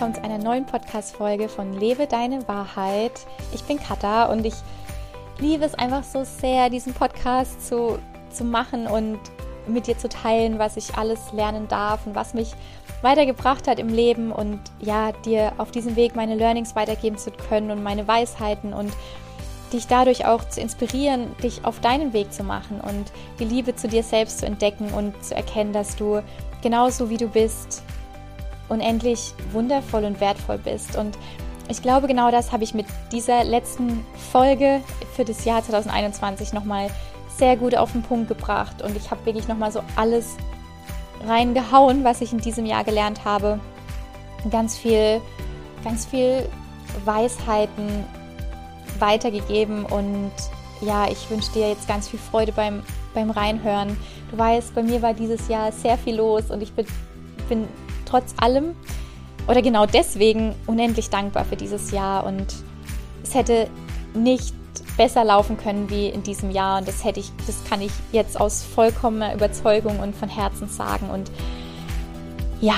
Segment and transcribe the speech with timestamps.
[0.00, 3.12] Willkommen zu einer neuen Podcast-Folge von Lebe deine Wahrheit.
[3.52, 4.54] Ich bin Katha und ich
[5.38, 7.98] liebe es einfach so sehr, diesen Podcast zu,
[8.30, 9.18] zu machen und
[9.66, 12.54] mit dir zu teilen, was ich alles lernen darf und was mich
[13.02, 17.70] weitergebracht hat im Leben und ja, dir auf diesem Weg meine Learnings weitergeben zu können
[17.70, 18.94] und meine Weisheiten und
[19.70, 23.86] dich dadurch auch zu inspirieren, dich auf deinen Weg zu machen und die Liebe zu
[23.86, 26.22] dir selbst zu entdecken und zu erkennen, dass du
[26.62, 27.82] genauso wie du bist
[28.70, 30.96] unendlich wundervoll und wertvoll bist.
[30.96, 31.18] Und
[31.68, 34.80] ich glaube, genau das habe ich mit dieser letzten Folge
[35.14, 36.90] für das Jahr 2021 nochmal
[37.36, 38.82] sehr gut auf den Punkt gebracht.
[38.82, 40.36] Und ich habe wirklich nochmal so alles
[41.26, 43.60] reingehauen, was ich in diesem Jahr gelernt habe.
[44.50, 45.20] Ganz viel,
[45.84, 46.48] ganz viel
[47.04, 48.04] Weisheiten
[48.98, 50.32] weitergegeben und
[50.80, 52.82] ja, ich wünsche dir jetzt ganz viel Freude beim,
[53.14, 53.96] beim Reinhören.
[54.30, 56.86] Du weißt, bei mir war dieses Jahr sehr viel los und ich bin,
[57.48, 57.68] bin
[58.10, 58.74] trotz allem
[59.48, 62.46] oder genau deswegen unendlich dankbar für dieses Jahr und
[63.22, 63.68] es hätte
[64.14, 64.54] nicht
[64.96, 68.38] besser laufen können wie in diesem Jahr und das hätte ich, das kann ich jetzt
[68.40, 71.30] aus vollkommener Überzeugung und von Herzen sagen und
[72.60, 72.74] ja,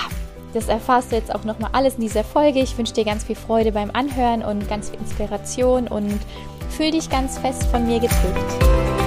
[0.54, 2.60] das erfährst du jetzt auch nochmal alles in dieser Folge.
[2.60, 6.20] Ich wünsche dir ganz viel Freude beim Anhören und ganz viel Inspiration und
[6.70, 9.01] fühl dich ganz fest von mir gedrückt.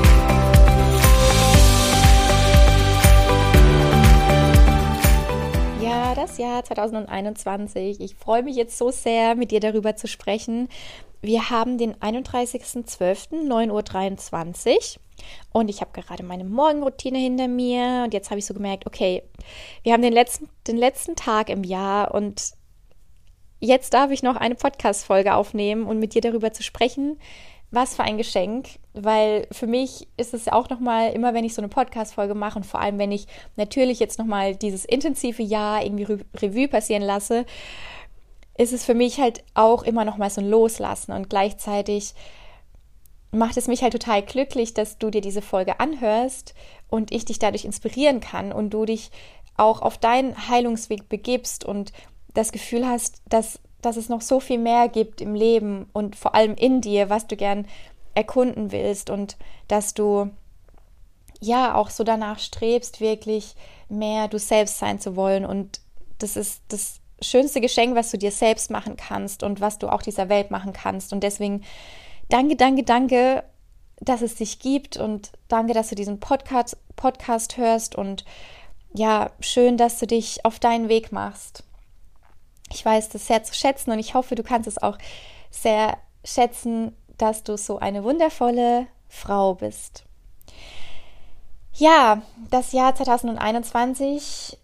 [6.16, 8.00] Das Jahr 2021.
[8.02, 10.70] Ich freue mich jetzt so sehr, mit dir darüber zu sprechen.
[11.22, 15.02] Wir haben den 31.12., 9.23 Uhr
[15.54, 19.24] und ich habe gerade meine Morgenroutine hinter mir und jetzt habe ich so gemerkt, okay,
[19.84, 22.54] wir haben den letzten, den letzten Tag im Jahr und
[23.60, 27.20] jetzt darf ich noch eine Podcast-Folge aufnehmen und mit dir darüber zu sprechen,
[27.76, 31.62] was für ein Geschenk, weil für mich ist es auch nochmal, immer wenn ich so
[31.62, 36.24] eine Podcast-Folge mache und vor allem, wenn ich natürlich jetzt nochmal dieses intensive Jahr irgendwie
[36.36, 37.46] Revue passieren lasse,
[38.58, 42.14] ist es für mich halt auch immer nochmal so ein Loslassen und gleichzeitig
[43.32, 46.56] macht es mich halt total glücklich, dass du dir diese Folge anhörst
[46.90, 49.12] und ich dich dadurch inspirieren kann und du dich
[49.58, 51.92] auch auf deinen Heilungsweg begibst und
[52.34, 56.36] das Gefühl hast, dass dass es noch so viel mehr gibt im Leben und vor
[56.36, 57.68] allem in dir, was du gern
[58.14, 59.38] erkunden willst und
[59.68, 60.32] dass du
[61.42, 63.56] ja auch so danach strebst, wirklich
[63.90, 65.46] mehr du selbst sein zu wollen.
[65.46, 65.82] Und
[66.18, 70.02] das ist das schönste Geschenk, was du dir selbst machen kannst und was du auch
[70.02, 71.14] dieser Welt machen kannst.
[71.14, 71.64] Und deswegen
[72.30, 73.44] danke, danke, danke,
[74.00, 78.26] dass es dich gibt und danke, dass du diesen Podcast, Podcast hörst und
[78.94, 81.64] ja, schön, dass du dich auf deinen Weg machst.
[82.72, 84.98] Ich weiß das sehr zu schätzen und ich hoffe, du kannst es auch
[85.52, 90.04] sehr schätzen, dass du so eine wundervolle Frau bist.
[91.74, 94.58] Ja, das Jahr 2021,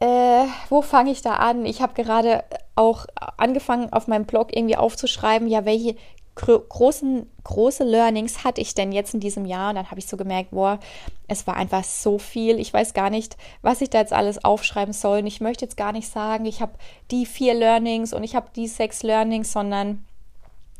[0.00, 1.64] äh, wo fange ich da an?
[1.64, 5.96] Ich habe gerade auch angefangen, auf meinem Blog irgendwie aufzuschreiben, ja, welche
[6.38, 9.70] großen, große Learnings hatte ich denn jetzt in diesem Jahr?
[9.70, 10.78] Und dann habe ich so gemerkt, boah,
[11.26, 12.58] es war einfach so viel.
[12.58, 15.20] Ich weiß gar nicht, was ich da jetzt alles aufschreiben soll.
[15.20, 16.72] Und ich möchte jetzt gar nicht sagen, ich habe
[17.10, 20.04] die vier Learnings und ich habe die sechs Learnings, sondern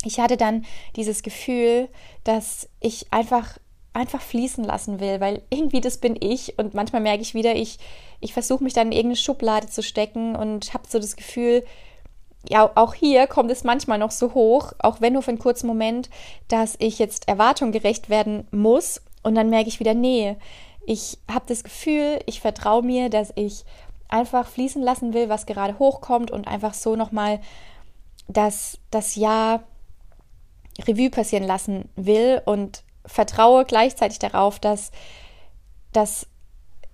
[0.05, 0.65] ich hatte dann
[0.97, 1.89] dieses Gefühl,
[2.25, 3.59] dass ich einfach
[3.95, 7.79] einfach fließen lassen will, weil irgendwie das bin ich und manchmal merke ich wieder, ich
[8.21, 11.65] ich versuche mich dann in irgendeine Schublade zu stecken und habe so das Gefühl,
[12.49, 15.67] ja, auch hier kommt es manchmal noch so hoch, auch wenn nur für einen kurzen
[15.67, 16.09] Moment,
[16.49, 19.03] dass ich jetzt Erwartung gerecht werden muss.
[19.23, 20.37] Und dann merke ich wieder, nee,
[20.87, 23.65] ich habe das Gefühl, ich vertraue mir, dass ich
[24.09, 27.41] einfach fließen lassen will, was gerade hochkommt und einfach so nochmal
[28.27, 29.65] das, das Jahr
[30.87, 34.91] Revue passieren lassen will und vertraue gleichzeitig darauf, dass,
[35.93, 36.27] dass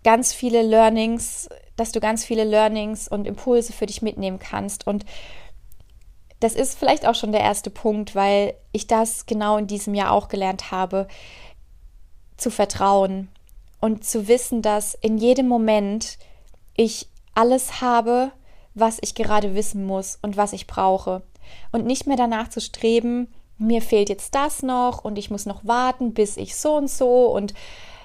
[0.02, 4.86] ganz viele Learnings, dass du ganz viele Learnings und Impulse für dich mitnehmen kannst.
[4.86, 5.04] Und
[6.40, 10.12] das ist vielleicht auch schon der erste Punkt, weil ich das genau in diesem Jahr
[10.12, 11.08] auch gelernt habe,
[12.36, 13.28] zu vertrauen
[13.80, 16.18] und zu wissen, dass in jedem Moment
[16.76, 18.32] ich alles habe,
[18.74, 21.22] was ich gerade wissen muss und was ich brauche.
[21.72, 25.64] Und nicht mehr danach zu streben, mir fehlt jetzt das noch und ich muss noch
[25.64, 27.54] warten, bis ich so und so und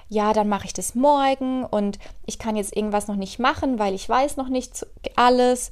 [0.10, 3.94] ja, dann mache ich das morgen und ich kann jetzt irgendwas noch nicht machen, weil
[3.94, 4.86] ich weiß noch nicht
[5.16, 5.72] alles.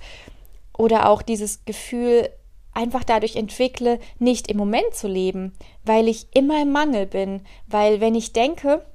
[0.78, 2.30] Oder auch dieses Gefühl
[2.74, 5.54] einfach dadurch entwickle, nicht im Moment zu leben,
[5.84, 7.42] weil ich immer im Mangel bin.
[7.66, 8.86] Weil wenn ich denke,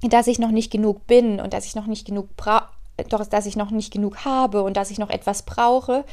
[0.00, 2.68] dass ich noch nicht genug bin und dass ich noch nicht genug brauche,
[3.10, 6.04] doch, dass ich noch nicht genug habe und dass ich noch etwas brauche,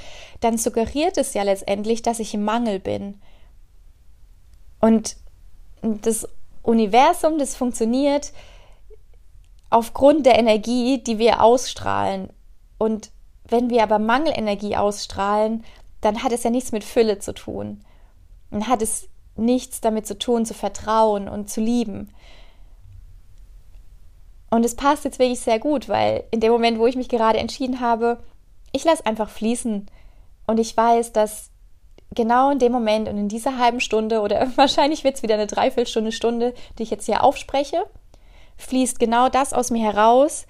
[0.42, 3.21] dann suggeriert es ja letztendlich, dass ich im Mangel bin.
[4.81, 5.16] Und
[5.81, 6.28] das
[6.62, 8.33] Universum, das funktioniert
[9.75, 12.30] aufgrund der Energie, die wir ausstrahlen.
[12.77, 13.12] Und
[13.44, 15.66] wenn wir aber Mangelenergie ausstrahlen,
[16.00, 17.83] dann hat es ja nichts mit Fülle zu tun.
[18.51, 22.13] Dann hat es nichts damit zu tun, zu vertrauen und zu lieben.
[24.50, 27.39] Und es passt jetzt wirklich sehr gut, weil in dem Moment, wo ich mich gerade
[27.39, 28.24] entschieden habe,
[28.71, 29.88] ich lasse einfach fließen
[30.48, 31.51] und ich weiß, dass
[32.12, 35.48] genau in dem Moment und in dieser halben Stunde oder wahrscheinlich wird es wieder eine
[35.48, 37.83] Dreiviertelstunde, Stunde, die ich jetzt hier aufspreche,
[38.57, 40.46] fließt genau das aus mir heraus,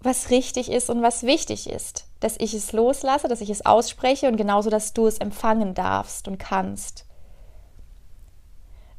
[0.00, 2.06] was richtig ist und was wichtig ist.
[2.20, 6.28] Dass ich es loslasse, dass ich es ausspreche und genauso, dass du es empfangen darfst
[6.28, 7.06] und kannst.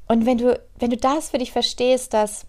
[0.07, 2.45] Und wenn du, wenn du das für dich verstehst, dass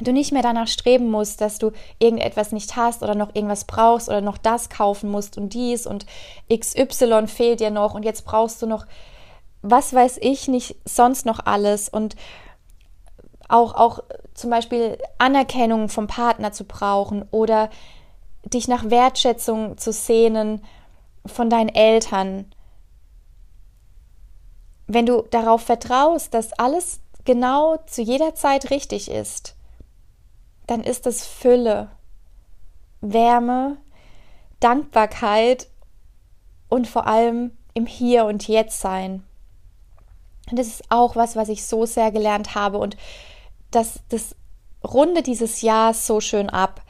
[0.00, 4.08] du nicht mehr danach streben musst, dass du irgendetwas nicht hast oder noch irgendwas brauchst
[4.08, 6.04] oder noch das kaufen musst und dies und
[6.52, 8.86] XY fehlt dir noch und jetzt brauchst du noch,
[9.62, 12.16] was weiß ich nicht, sonst noch alles und
[13.48, 14.00] auch, auch
[14.34, 17.70] zum Beispiel Anerkennung vom Partner zu brauchen oder
[18.44, 20.64] dich nach Wertschätzung zu sehnen
[21.26, 22.52] von deinen Eltern.
[24.86, 29.56] Wenn du darauf vertraust, dass alles genau zu jeder Zeit richtig ist,
[30.66, 31.90] dann ist es Fülle,
[33.00, 33.78] Wärme,
[34.60, 35.68] Dankbarkeit
[36.68, 39.24] und vor allem im Hier und Jetzt sein.
[40.50, 42.96] Und das ist auch was, was ich so sehr gelernt habe und
[43.74, 44.36] das, das
[44.82, 46.82] rundet dieses Jahr so schön ab,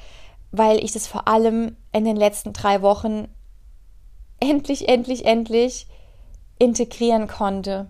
[0.50, 3.28] weil ich das vor allem in den letzten drei Wochen
[4.40, 5.86] endlich, endlich, endlich
[6.58, 7.88] integrieren konnte,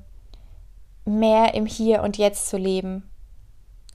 [1.04, 3.08] mehr im Hier und Jetzt zu leben.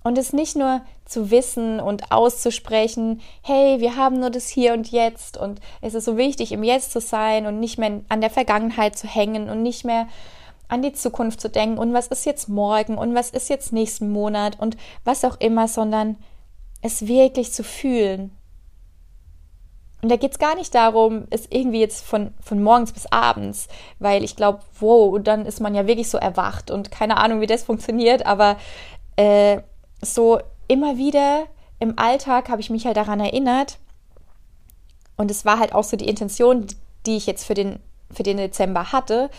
[0.03, 4.91] Und es nicht nur zu wissen und auszusprechen, hey, wir haben nur das Hier und
[4.91, 8.29] Jetzt und es ist so wichtig, im Jetzt zu sein und nicht mehr an der
[8.29, 10.07] Vergangenheit zu hängen und nicht mehr
[10.69, 14.11] an die Zukunft zu denken und was ist jetzt morgen und was ist jetzt nächsten
[14.11, 16.15] Monat und was auch immer, sondern
[16.81, 18.31] es wirklich zu fühlen.
[20.01, 23.67] Und da geht es gar nicht darum, es irgendwie jetzt von, von morgens bis abends,
[23.97, 27.47] weil ich glaube, wow, dann ist man ja wirklich so erwacht und keine Ahnung, wie
[27.47, 28.55] das funktioniert, aber
[29.17, 29.61] äh,
[30.01, 30.39] so
[30.69, 31.47] immer wieder
[31.79, 33.77] im Alltag habe ich mich halt daran erinnert
[35.17, 36.67] und es war halt auch so die Intention,
[37.05, 37.79] die ich jetzt für den,
[38.09, 39.29] für den Dezember hatte,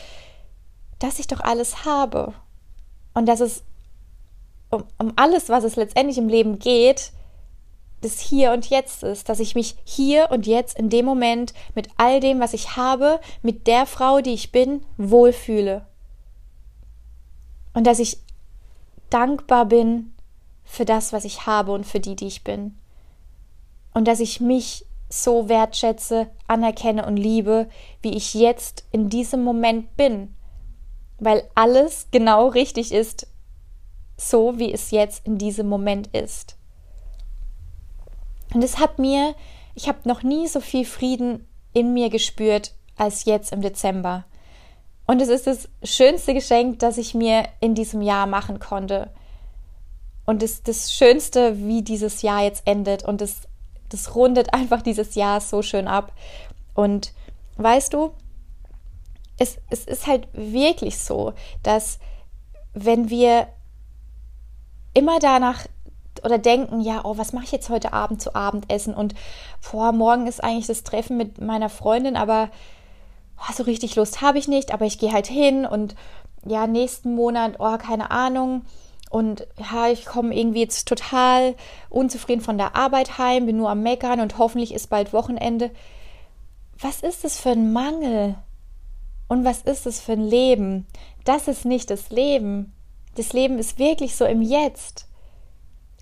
[1.00, 2.35] dass ich doch alles habe
[3.14, 3.64] und dass es
[4.70, 7.11] um, um alles, was es letztendlich im Leben geht,
[8.02, 11.88] das Hier und Jetzt ist, dass ich mich hier und jetzt in dem Moment mit
[11.97, 15.87] all dem, was ich habe, mit der Frau, die ich bin, wohlfühle.
[17.75, 18.19] Und dass ich
[19.11, 20.14] dankbar bin
[20.64, 22.79] für das, was ich habe und für die, die ich bin.
[23.93, 27.69] Und dass ich mich so wertschätze, anerkenne und liebe,
[28.00, 30.35] wie ich jetzt in diesem Moment bin
[31.21, 33.27] weil alles genau richtig ist,
[34.17, 36.57] so wie es jetzt in diesem Moment ist.
[38.53, 39.35] Und es hat mir,
[39.75, 44.25] ich habe noch nie so viel Frieden in mir gespürt als jetzt im Dezember.
[45.07, 49.11] Und es ist das schönste Geschenk, das ich mir in diesem Jahr machen konnte.
[50.27, 53.05] Und es ist das Schönste, wie dieses Jahr jetzt endet.
[53.05, 53.43] Und das,
[53.89, 56.13] das rundet einfach dieses Jahr so schön ab.
[56.75, 57.13] Und
[57.57, 58.13] weißt du,
[59.41, 61.99] es, es ist halt wirklich so, dass
[62.75, 63.49] wenn wir
[64.93, 65.67] immer danach
[66.23, 69.14] oder denken, ja, oh, was mache ich jetzt heute Abend zu Abendessen und
[69.59, 72.50] vor morgen ist eigentlich das Treffen mit meiner Freundin, aber
[73.38, 75.95] oh, so richtig Lust habe ich nicht, aber ich gehe halt hin und
[76.45, 78.67] ja, nächsten Monat, oh, keine Ahnung.
[79.09, 81.55] Und ja, ich komme irgendwie jetzt total
[81.88, 85.71] unzufrieden von der Arbeit heim, bin nur am Meckern und hoffentlich ist bald Wochenende.
[86.79, 88.37] Was ist das für ein Mangel?
[89.31, 90.89] Und was ist es für ein Leben?
[91.25, 92.73] Das ist nicht das Leben.
[93.15, 95.07] Das Leben ist wirklich so im Jetzt.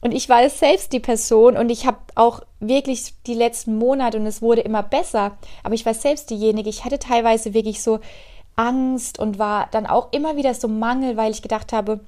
[0.00, 4.24] Und ich war selbst die Person und ich habe auch wirklich die letzten Monate und
[4.24, 5.36] es wurde immer besser.
[5.62, 6.70] Aber ich war selbst diejenige.
[6.70, 8.00] Ich hatte teilweise wirklich so
[8.56, 12.00] Angst und war dann auch immer wieder so Mangel, weil ich gedacht habe,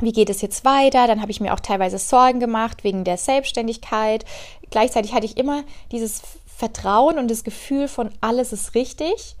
[0.00, 1.06] wie geht es jetzt weiter?
[1.06, 4.26] Dann habe ich mir auch teilweise Sorgen gemacht wegen der Selbstständigkeit.
[4.68, 9.36] Gleichzeitig hatte ich immer dieses Vertrauen und das Gefühl von alles ist richtig.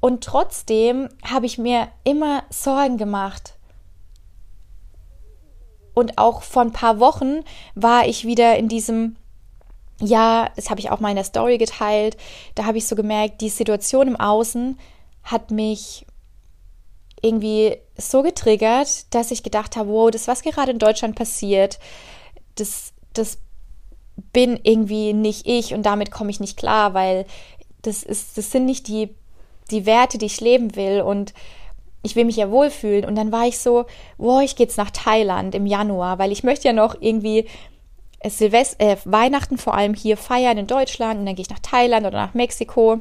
[0.00, 3.54] Und trotzdem habe ich mir immer Sorgen gemacht.
[5.92, 9.16] Und auch vor ein paar Wochen war ich wieder in diesem,
[10.00, 12.16] ja, das habe ich auch mal in der Story geteilt,
[12.54, 14.78] da habe ich so gemerkt, die Situation im Außen
[15.22, 16.06] hat mich
[17.20, 21.78] irgendwie so getriggert, dass ich gedacht habe, wow, das, was gerade in Deutschland passiert,
[22.54, 23.38] das, das
[24.32, 27.26] bin irgendwie nicht ich und damit komme ich nicht klar, weil
[27.82, 29.14] das ist, das sind nicht die
[29.70, 31.32] die Werte, die ich leben will und
[32.02, 33.04] ich will mich ja wohlfühlen.
[33.04, 33.84] Und dann war ich so,
[34.16, 37.46] boah, ich gehe jetzt nach Thailand im Januar, weil ich möchte ja noch irgendwie
[38.26, 42.06] Silvester, äh, Weihnachten vor allem hier feiern in Deutschland und dann gehe ich nach Thailand
[42.06, 43.00] oder nach Mexiko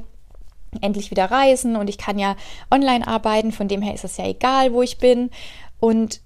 [0.82, 2.36] endlich wieder reisen und ich kann ja
[2.70, 5.32] online arbeiten, von dem her ist es ja egal, wo ich bin.
[5.80, 6.22] Und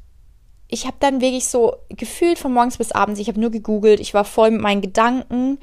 [0.67, 4.13] ich habe dann wirklich so gefühlt von morgens bis abends, ich habe nur gegoogelt, ich
[4.13, 5.59] war voll mit meinen Gedanken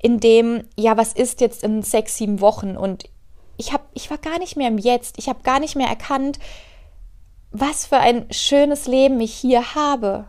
[0.00, 2.76] in dem, ja, was ist jetzt in sechs, sieben Wochen?
[2.76, 3.04] Und
[3.58, 6.38] ich, hab, ich war gar nicht mehr im Jetzt, ich habe gar nicht mehr erkannt,
[7.50, 10.28] was für ein schönes Leben ich hier habe,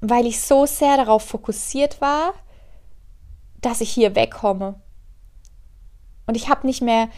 [0.00, 2.32] weil ich so sehr darauf fokussiert war,
[3.60, 4.80] dass ich hier wegkomme.
[6.26, 7.08] Und ich habe nicht mehr,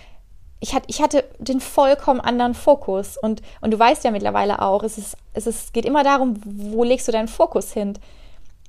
[0.61, 3.17] ich, hat, ich hatte den vollkommen anderen Fokus.
[3.17, 6.83] Und, und du weißt ja mittlerweile auch, es, ist, es ist, geht immer darum, wo
[6.83, 7.99] legst du deinen Fokus hin.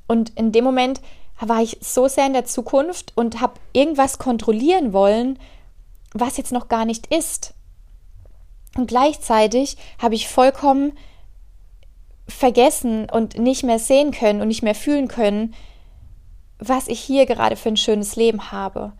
[0.07, 1.01] Und in dem Moment
[1.39, 5.39] war ich so sehr in der Zukunft und habe irgendwas kontrollieren wollen,
[6.13, 7.53] was jetzt noch gar nicht ist.
[8.75, 10.93] Und gleichzeitig habe ich vollkommen
[12.27, 15.55] vergessen und nicht mehr sehen können und nicht mehr fühlen können,
[16.59, 18.93] was ich hier gerade für ein schönes Leben habe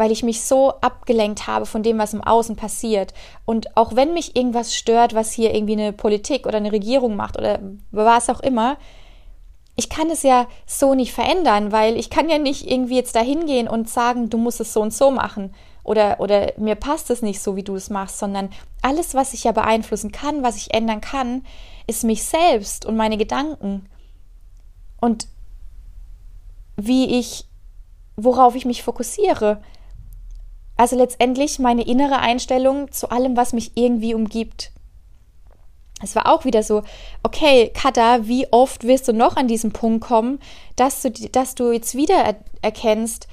[0.00, 3.12] weil ich mich so abgelenkt habe von dem, was im Außen passiert.
[3.44, 7.36] Und auch wenn mich irgendwas stört, was hier irgendwie eine Politik oder eine Regierung macht
[7.36, 8.78] oder was auch immer,
[9.76, 13.20] ich kann es ja so nicht verändern, weil ich kann ja nicht irgendwie jetzt da
[13.20, 17.22] hingehen und sagen, du musst es so und so machen oder, oder mir passt es
[17.22, 18.50] nicht so, wie du es machst, sondern
[18.82, 21.42] alles, was ich ja beeinflussen kann, was ich ändern kann,
[21.86, 23.88] ist mich selbst und meine Gedanken.
[25.00, 25.26] Und
[26.76, 27.46] wie ich,
[28.16, 29.62] worauf ich mich fokussiere.
[30.76, 34.72] Also letztendlich meine innere Einstellung zu allem, was mich irgendwie umgibt.
[36.02, 36.82] Es war auch wieder so,
[37.22, 40.38] okay, Kata, wie oft wirst du noch an diesen Punkt kommen,
[40.76, 43.28] dass du, dass du jetzt wieder er erkennst,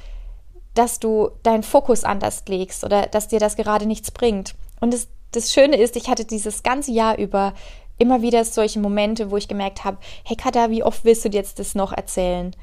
[0.77, 4.55] dass du deinen Fokus anders legst oder dass dir das gerade nichts bringt.
[4.79, 7.53] Und das, das Schöne ist, ich hatte dieses ganze Jahr über
[7.98, 11.38] immer wieder solche Momente, wo ich gemerkt habe, hey Kata, wie oft willst du dir
[11.38, 12.55] jetzt das noch erzählen?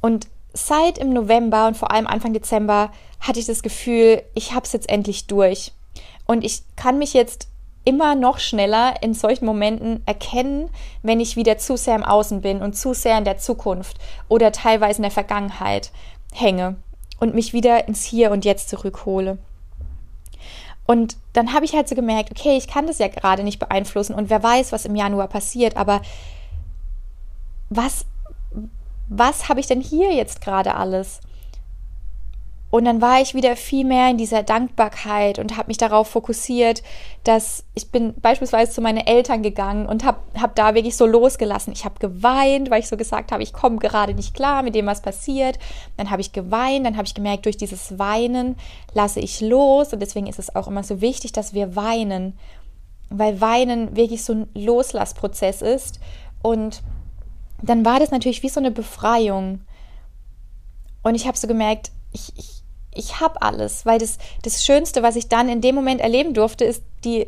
[0.00, 2.90] Und seit im November und vor allem Anfang Dezember
[3.20, 5.72] hatte ich das Gefühl, ich habe es jetzt endlich durch.
[6.26, 7.48] Und ich kann mich jetzt
[7.84, 10.70] immer noch schneller in solchen Momenten erkennen,
[11.02, 14.52] wenn ich wieder zu sehr im Außen bin und zu sehr in der Zukunft oder
[14.52, 15.92] teilweise in der Vergangenheit
[16.34, 16.76] hänge
[17.20, 19.38] und mich wieder ins Hier und Jetzt zurückhole.
[20.86, 24.14] Und dann habe ich halt so gemerkt, okay, ich kann das ja gerade nicht beeinflussen
[24.14, 26.02] und wer weiß, was im Januar passiert, aber
[27.70, 28.04] was
[29.08, 31.20] was habe ich denn hier jetzt gerade alles?
[32.74, 36.82] Und dann war ich wieder viel mehr in dieser Dankbarkeit und habe mich darauf fokussiert,
[37.22, 41.72] dass ich bin beispielsweise zu meinen Eltern gegangen und habe hab da wirklich so losgelassen.
[41.72, 44.86] Ich habe geweint, weil ich so gesagt habe, ich komme gerade nicht klar mit dem,
[44.86, 45.60] was passiert.
[45.96, 48.56] Dann habe ich geweint, dann habe ich gemerkt, durch dieses Weinen
[48.92, 49.92] lasse ich los.
[49.92, 52.36] Und deswegen ist es auch immer so wichtig, dass wir weinen,
[53.08, 56.00] weil Weinen wirklich so ein Loslassprozess ist.
[56.42, 56.82] Und
[57.62, 59.60] dann war das natürlich wie so eine Befreiung.
[61.04, 62.63] Und ich habe so gemerkt, ich, ich,
[62.94, 66.64] ich habe alles, weil das, das Schönste, was ich dann in dem Moment erleben durfte,
[66.64, 67.26] ist die,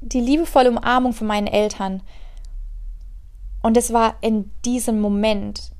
[0.00, 2.02] die liebevolle Umarmung von meinen Eltern.
[3.62, 5.72] Und es war in diesem Moment.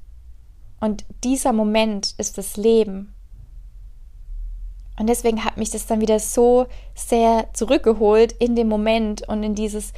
[0.81, 3.15] Und dieser Moment ist das Leben.
[4.99, 9.55] Und deswegen hat mich das dann wieder so sehr zurückgeholt in dem Moment und in
[9.55, 9.93] dieses,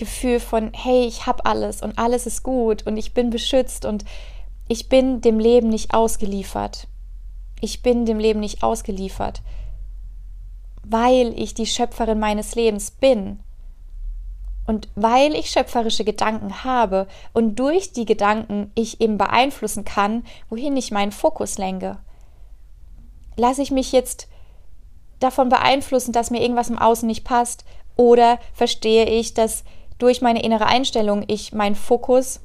[0.00, 4.04] Gefühl von, hey, ich habe alles und alles ist gut und ich bin beschützt und
[4.66, 6.88] ich bin dem Leben nicht ausgeliefert.
[7.60, 9.42] Ich bin dem Leben nicht ausgeliefert,
[10.82, 13.40] weil ich die Schöpferin meines Lebens bin.
[14.66, 20.76] Und weil ich schöpferische Gedanken habe und durch die Gedanken ich eben beeinflussen kann, wohin
[20.76, 21.98] ich meinen Fokus lenke.
[23.36, 24.28] Lasse ich mich jetzt
[25.18, 27.64] davon beeinflussen, dass mir irgendwas im Außen nicht passt,
[27.96, 29.64] oder verstehe ich, dass
[29.98, 32.40] durch meine innere Einstellung ich meinen Fokus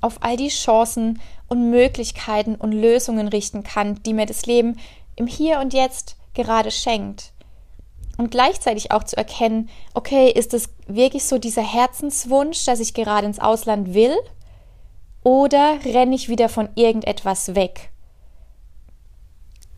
[0.00, 4.78] auf all die Chancen und Möglichkeiten und Lösungen richten kann, die mir das Leben
[5.16, 7.32] im Hier und Jetzt gerade schenkt.
[8.16, 13.26] Und gleichzeitig auch zu erkennen, okay, ist es wirklich so dieser Herzenswunsch, dass ich gerade
[13.26, 14.14] ins Ausland will?
[15.22, 17.90] Oder renne ich wieder von irgendetwas weg?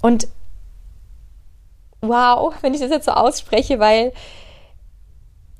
[0.02, 0.28] Und
[2.00, 4.12] wow, wenn ich das jetzt so ausspreche, weil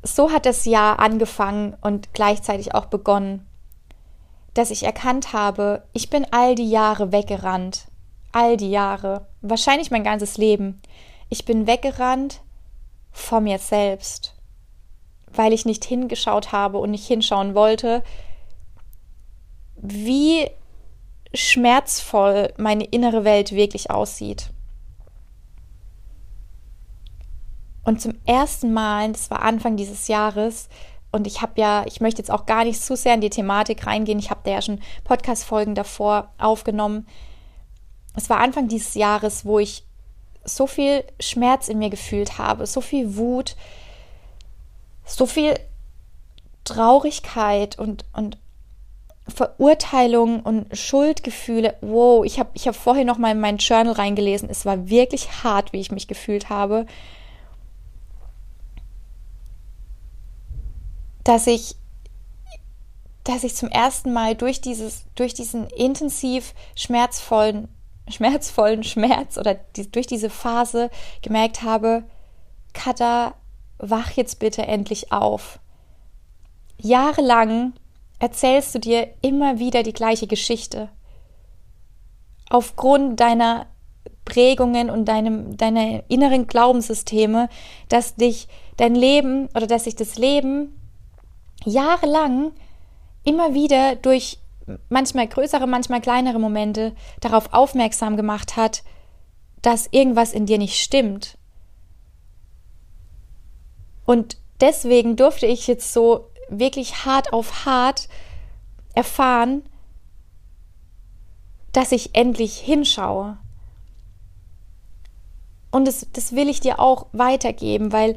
[0.03, 3.47] so hat das Jahr angefangen und gleichzeitig auch begonnen,
[4.55, 7.87] dass ich erkannt habe, ich bin all die Jahre weggerannt,
[8.33, 10.81] all die Jahre, wahrscheinlich mein ganzes Leben.
[11.29, 12.43] Ich bin weggerannt
[13.11, 14.35] vor mir selbst,
[15.33, 18.03] weil ich nicht hingeschaut habe und nicht hinschauen wollte,
[19.77, 20.51] wie
[21.35, 24.51] schmerzvoll meine innere Welt wirklich aussieht.
[27.85, 30.69] Und zum ersten Mal, das war Anfang dieses Jahres,
[31.13, 33.87] und ich habe ja, ich möchte jetzt auch gar nicht zu sehr in die Thematik
[33.87, 34.19] reingehen.
[34.19, 37.07] Ich habe da ja schon Podcast-Folgen davor aufgenommen.
[38.17, 39.85] Es war Anfang dieses Jahres, wo ich
[40.45, 43.57] so viel Schmerz in mir gefühlt habe, so viel Wut,
[45.05, 45.59] so viel
[46.65, 48.39] Traurigkeit und, und
[49.29, 51.77] Verurteilung und Schuldgefühle.
[51.81, 54.49] Wow, ich habe ich hab vorher noch mal in mein Journal reingelesen.
[54.51, 56.87] Es war wirklich hart, wie ich mich gefühlt habe.
[61.25, 61.77] Dass ich
[63.25, 67.69] dass ich zum ersten Mal durch dieses durch diesen intensiv schmerzvollen
[68.09, 70.91] schmerzvollen Schmerz oder die, durch diese Phase
[71.23, 72.05] gemerkt habe,
[72.73, 73.35] Kata,
[73.79, 75.61] wach jetzt bitte endlich auf.
[76.79, 77.75] Jahrelang
[78.19, 80.89] erzählst du dir immer wieder die gleiche Geschichte.
[82.51, 83.67] Aufgrund deiner
[84.25, 87.49] Prägungen und deinem, deiner inneren Glaubenssysteme,
[87.89, 90.82] dass dich dein Leben oder dass sich das Leben
[91.65, 92.53] jahrelang
[93.25, 94.39] immer wieder durch
[94.89, 98.83] manchmal größere, manchmal kleinere Momente darauf aufmerksam gemacht hat,
[99.61, 101.39] dass irgendwas in dir nicht stimmt.
[104.05, 108.09] Und deswegen durfte ich jetzt so wirklich hart auf hart
[108.95, 109.63] erfahren,
[111.73, 113.39] dass ich endlich hinschaue.
[115.71, 118.17] Und das, das will ich dir auch weitergeben, weil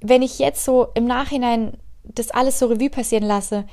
[0.00, 3.64] wenn ich jetzt so im Nachhinein das alles so Revue passieren lasse,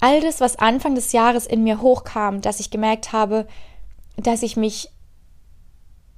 [0.00, 3.46] all das, was Anfang des Jahres in mir hochkam, dass ich gemerkt habe,
[4.16, 4.90] dass ich mich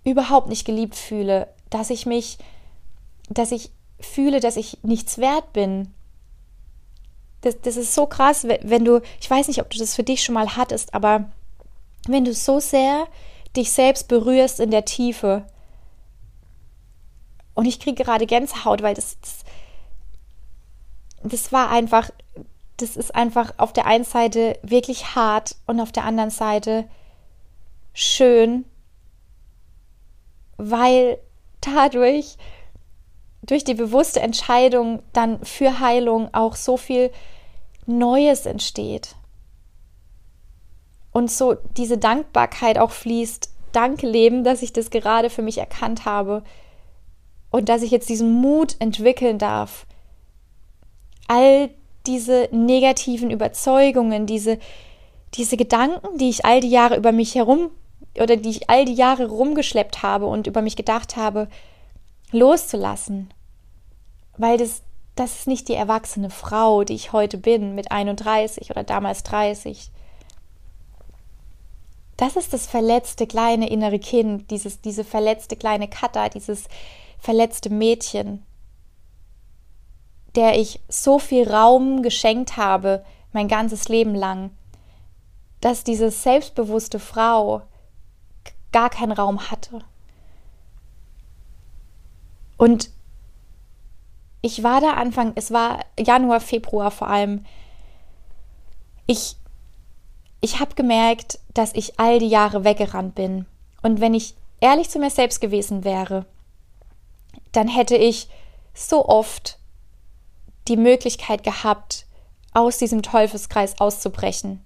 [0.04, 2.38] überhaupt nicht geliebt fühle, dass ich mich,
[3.28, 5.92] dass ich fühle, dass ich nichts wert bin,
[7.40, 10.24] das, das ist so krass, wenn du, ich weiß nicht, ob du das für dich
[10.24, 11.30] schon mal hattest, aber
[12.06, 13.06] wenn du so sehr
[13.56, 15.44] dich selbst berührst in der Tiefe.
[17.54, 19.38] Und ich kriege gerade Gänsehaut, weil das, das,
[21.22, 22.11] das war einfach,
[22.76, 26.88] das ist einfach auf der einen Seite wirklich hart und auf der anderen Seite
[27.92, 28.64] schön,
[30.57, 31.18] weil
[31.61, 32.37] dadurch
[33.42, 37.11] durch die bewusste Entscheidung dann für Heilung auch so viel
[37.87, 39.16] Neues entsteht.
[41.12, 43.50] Und so diese Dankbarkeit auch fließt.
[43.72, 46.44] Danke, Leben, dass ich das gerade für mich erkannt habe
[47.50, 49.87] und dass ich jetzt diesen Mut entwickeln darf.
[51.28, 51.70] All
[52.06, 54.58] diese negativen Überzeugungen, diese,
[55.34, 57.70] diese Gedanken, die ich all die Jahre über mich herum
[58.20, 61.48] oder die ich all die Jahre rumgeschleppt habe und über mich gedacht habe,
[62.32, 63.32] loszulassen.
[64.36, 64.82] Weil das,
[65.14, 69.90] das ist nicht die erwachsene Frau, die ich heute bin, mit 31 oder damals 30.
[72.16, 76.64] Das ist das verletzte kleine innere Kind, dieses, diese verletzte kleine Kata, dieses
[77.20, 78.44] verletzte Mädchen,
[80.38, 84.53] der ich so viel Raum geschenkt habe, mein ganzes Leben lang,
[85.61, 87.62] dass diese selbstbewusste Frau
[88.70, 89.81] gar keinen Raum hatte.
[92.57, 92.90] Und
[94.42, 97.44] ich war da Anfang, es war Januar, Februar vor allem.
[99.09, 99.35] Ich,
[100.40, 103.44] ich habe gemerkt, dass ich all die Jahre weggerannt bin.
[103.83, 106.27] Und wenn ich ehrlich zu mir selbst gewesen wäre,
[107.51, 108.29] dann hätte ich
[108.72, 109.58] so oft
[110.68, 112.07] die Möglichkeit gehabt,
[112.52, 114.64] aus diesem Teufelskreis auszubrechen.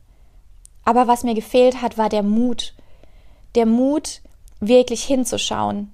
[0.84, 2.74] Aber was mir gefehlt hat, war der Mut.
[3.54, 4.20] Der Mut,
[4.60, 5.92] wirklich hinzuschauen.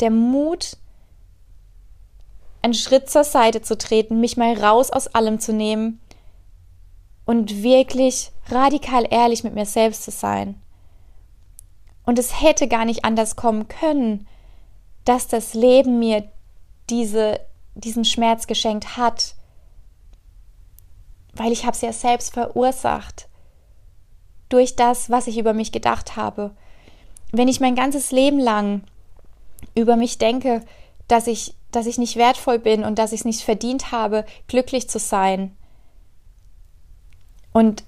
[0.00, 0.76] Der Mut,
[2.62, 6.00] einen Schritt zur Seite zu treten, mich mal raus aus allem zu nehmen
[7.24, 10.60] und wirklich radikal ehrlich mit mir selbst zu sein.
[12.04, 14.26] Und es hätte gar nicht anders kommen können,
[15.04, 16.28] dass das Leben mir
[16.88, 17.40] diese,
[17.76, 19.34] diesen Schmerz geschenkt hat,
[21.34, 23.28] weil ich habe es ja selbst verursacht
[24.48, 26.52] durch das, was ich über mich gedacht habe.
[27.32, 28.82] Wenn ich mein ganzes Leben lang
[29.74, 30.64] über mich denke,
[31.08, 34.88] dass ich dass ich nicht wertvoll bin und dass ich es nicht verdient habe, glücklich
[34.88, 35.54] zu sein.
[37.52, 37.84] Und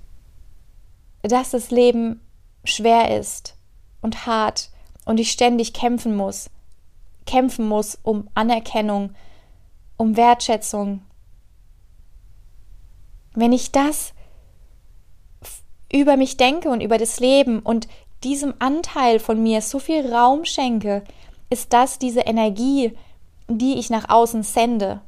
[1.23, 2.21] dass das Leben
[2.65, 3.57] schwer ist
[4.03, 4.71] und hart
[5.07, 6.51] und ich ständig kämpfen muss.
[7.25, 9.15] Kämpfen muss um Anerkennung,
[9.99, 11.03] um Wertschätzung.
[13.35, 14.15] Wenn ich das
[15.93, 17.89] über mich denke und über das Leben und
[18.25, 21.05] diesem Anteil von mir so viel Raum schenke,
[21.51, 22.97] ist das diese Energie,
[23.49, 25.01] die ich nach außen sende.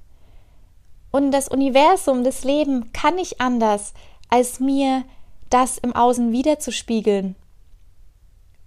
[1.11, 3.95] Und das Universum, das Leben kann nicht anders,
[4.29, 5.05] als mir
[5.51, 7.35] das im Außen wiederzuspiegeln.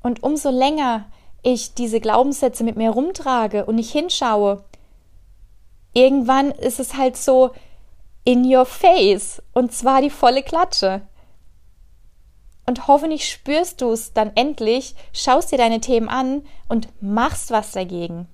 [0.02, 1.06] Und umso länger
[1.42, 4.64] ich diese Glaubenssätze mit mir rumtrage und nicht hinschaue,
[5.94, 7.52] irgendwann ist es halt so,
[8.26, 11.02] in your face und zwar die volle Klatsche.
[12.66, 17.72] Und hoffentlich spürst du es dann endlich, schaust dir deine Themen an und machst was
[17.72, 18.28] dagegen.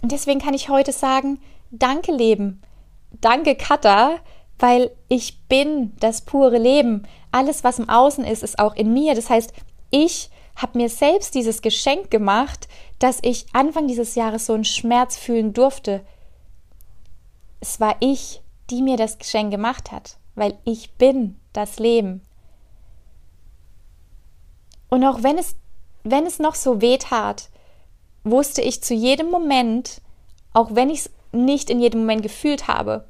[0.00, 2.62] Und deswegen kann ich heute sagen, danke Leben,
[3.20, 4.16] danke Katha,
[4.58, 7.06] weil ich bin das pure Leben.
[7.30, 9.14] Alles, was im Außen ist, ist auch in mir.
[9.14, 9.52] Das heißt,
[9.90, 12.68] ich habe mir selbst dieses Geschenk gemacht,
[13.02, 16.04] dass ich Anfang dieses Jahres so einen Schmerz fühlen durfte,
[17.60, 22.22] es war ich, die mir das Geschenk gemacht hat, weil ich bin das Leben.
[24.88, 25.56] Und auch wenn es,
[26.04, 27.48] wenn es noch so weh tat,
[28.22, 30.00] wusste ich zu jedem Moment,
[30.52, 33.08] auch wenn ich es nicht in jedem Moment gefühlt habe,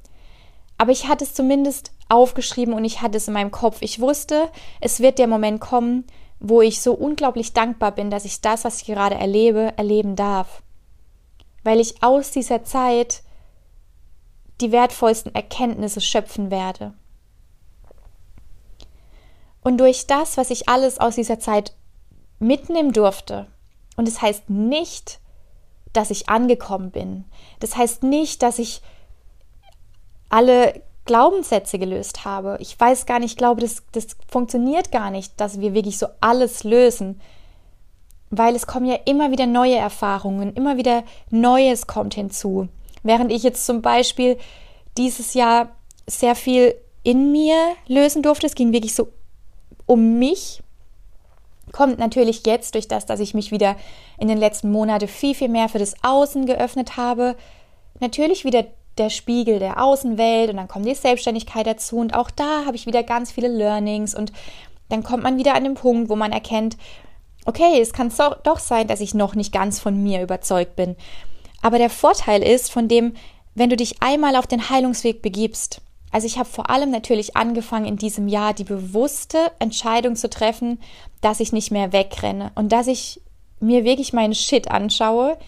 [0.78, 3.78] aber ich hatte es zumindest aufgeschrieben und ich hatte es in meinem Kopf.
[3.83, 4.48] Ich wusste,
[4.81, 6.07] es wird der Moment kommen,
[6.44, 10.62] wo ich so unglaublich dankbar bin, dass ich das, was ich gerade erlebe, erleben darf.
[11.62, 13.22] Weil ich aus dieser Zeit
[14.61, 16.94] die wertvollsten Erkenntnisse schöpfen werde.
[19.62, 21.74] Und durch das, was ich alles aus dieser Zeit
[22.40, 23.46] mitnehmen durfte,
[23.96, 25.20] und es das heißt nicht,
[25.92, 27.24] dass ich angekommen bin,
[27.61, 28.83] das heißt nicht, dass ich
[30.28, 32.57] alle Glaubenssätze gelöst habe.
[32.61, 36.07] Ich weiß gar nicht, ich glaube, das, das funktioniert gar nicht, dass wir wirklich so
[36.21, 37.21] alles lösen,
[38.31, 42.69] weil es kommen ja immer wieder neue Erfahrungen, immer wieder Neues kommt hinzu.
[43.03, 44.38] Während ich jetzt zum Beispiel
[44.97, 45.71] dieses Jahr
[46.07, 47.57] sehr viel in mir
[47.88, 49.09] lösen durfte, es ging wirklich so
[49.87, 50.62] um mich,
[51.73, 53.77] kommt natürlich jetzt durch das, dass ich mich wieder
[54.19, 57.35] in den letzten Monaten viel, viel mehr für das Außen geöffnet habe,
[57.99, 58.67] natürlich wieder
[58.98, 62.87] der Spiegel der Außenwelt und dann kommt die Selbstständigkeit dazu und auch da habe ich
[62.87, 64.33] wieder ganz viele Learnings und
[64.88, 66.76] dann kommt man wieder an den Punkt, wo man erkennt,
[67.46, 68.12] okay, es kann
[68.44, 70.96] doch sein, dass ich noch nicht ganz von mir überzeugt bin.
[71.62, 73.14] Aber der Vorteil ist von dem,
[73.55, 77.87] wenn du dich einmal auf den Heilungsweg begibst, also ich habe vor allem natürlich angefangen
[77.87, 80.78] in diesem Jahr die bewusste Entscheidung zu treffen,
[81.22, 83.22] dass ich nicht mehr wegrenne und dass ich
[83.61, 85.38] mir wirklich meinen Shit anschaue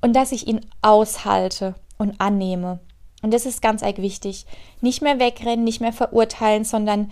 [0.00, 2.80] und dass ich ihn aushalte und annehme.
[3.22, 4.46] Und das ist ganz arg wichtig.
[4.80, 7.10] Nicht mehr wegrennen, nicht mehr verurteilen, sondern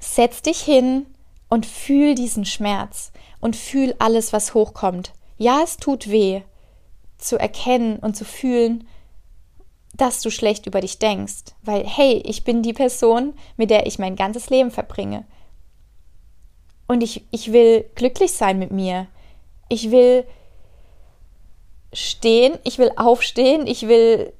[0.00, 1.06] setz dich hin
[1.48, 5.12] und fühl diesen Schmerz und fühl alles, was hochkommt.
[5.38, 6.42] Ja, es tut weh,
[7.18, 8.86] zu erkennen und zu fühlen,
[9.94, 13.98] dass du schlecht über dich denkst, weil hey, ich bin die Person, mit der ich
[13.98, 15.24] mein ganzes Leben verbringe.
[16.86, 19.06] Und ich, ich will glücklich sein mit mir.
[19.68, 20.26] Ich will
[21.94, 24.32] stehen, ich will aufstehen, ich will,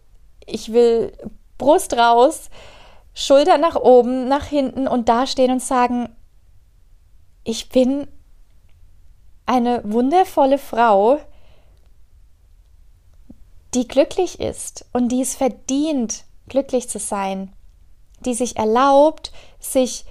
[0.45, 1.13] ich will
[1.57, 2.51] Brust raus,
[3.15, 6.15] Schulter nach oben, nach hinten und da stehen und sagen,
[7.45, 8.09] ich bin
[9.47, 11.21] eine wundervolle Frau,
[13.75, 17.53] die glücklich ist und die es verdient, glücklich zu sein,
[18.21, 20.05] die sich erlaubt, sich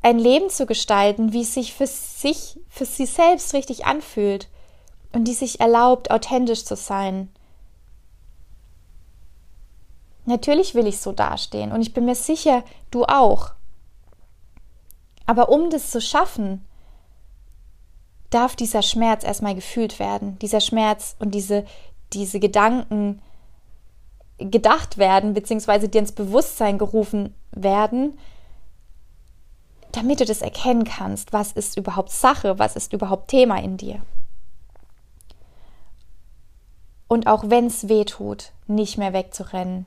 [0.00, 4.48] ein Leben zu gestalten, wie es sich für sich, für sie selbst richtig anfühlt
[5.16, 7.30] und die sich erlaubt, authentisch zu sein.
[10.26, 13.52] Natürlich will ich so dastehen und ich bin mir sicher, du auch.
[15.24, 16.66] Aber um das zu schaffen,
[18.28, 20.38] darf dieser Schmerz erstmal gefühlt werden.
[20.40, 21.64] Dieser Schmerz und diese,
[22.12, 23.22] diese Gedanken
[24.36, 28.18] gedacht werden, beziehungsweise dir ins Bewusstsein gerufen werden,
[29.92, 34.02] damit du das erkennen kannst, was ist überhaupt Sache, was ist überhaupt Thema in dir.
[37.08, 39.86] Und auch wenn es weh tut, nicht mehr wegzurennen.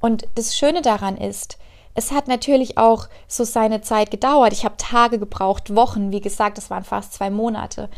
[0.00, 1.58] Und das Schöne daran ist,
[1.94, 4.52] es hat natürlich auch so seine Zeit gedauert.
[4.52, 7.88] Ich habe Tage gebraucht, Wochen, wie gesagt, das waren fast zwei Monate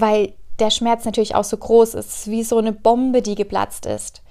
[0.00, 4.22] weil der Schmerz natürlich auch so groß ist, wie so eine Bombe, die geplatzt ist.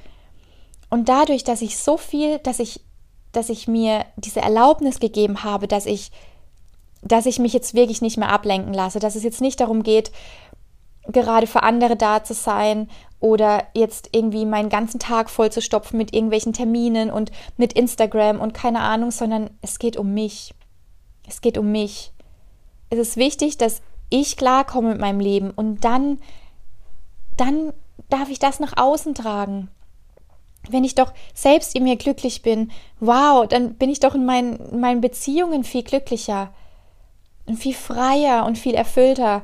[0.89, 2.82] Und dadurch, dass ich so viel, dass ich,
[3.32, 6.12] dass ich mir diese Erlaubnis gegeben habe, dass ich,
[7.02, 10.12] dass ich mich jetzt wirklich nicht mehr ablenken lasse, dass es jetzt nicht darum geht,
[11.12, 12.89] gerade für andere da zu sein
[13.20, 18.39] oder jetzt irgendwie meinen ganzen Tag voll zu stopfen mit irgendwelchen Terminen und mit Instagram
[18.39, 20.54] und keine Ahnung, sondern es geht um mich.
[21.28, 22.13] Es geht um mich.
[22.89, 26.20] Es ist wichtig, dass ich klarkomme mit meinem Leben und dann,
[27.36, 27.74] dann
[28.10, 29.70] darf ich das nach außen tragen.
[30.70, 34.58] Wenn ich doch selbst in mir glücklich bin, wow, dann bin ich doch in meinen,
[34.58, 36.54] in meinen Beziehungen viel glücklicher
[37.46, 39.43] und viel freier und viel erfüllter.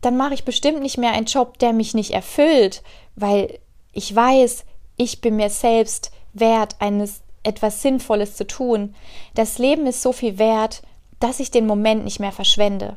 [0.00, 2.82] Dann mache ich bestimmt nicht mehr einen Job, der mich nicht erfüllt,
[3.16, 3.58] weil
[3.92, 4.64] ich weiß,
[4.96, 8.94] ich bin mir selbst wert, eines etwas Sinnvolles zu tun.
[9.34, 10.82] Das Leben ist so viel wert,
[11.18, 12.96] dass ich den Moment nicht mehr verschwende.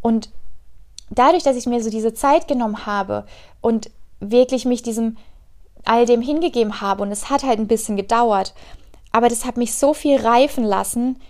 [0.00, 0.30] Und
[1.10, 3.26] dadurch, dass ich mir so diese Zeit genommen habe
[3.60, 5.16] und wirklich mich diesem
[5.84, 8.54] all dem hingegeben habe und es hat halt ein bisschen gedauert,
[9.12, 11.20] aber das hat mich so viel reifen lassen,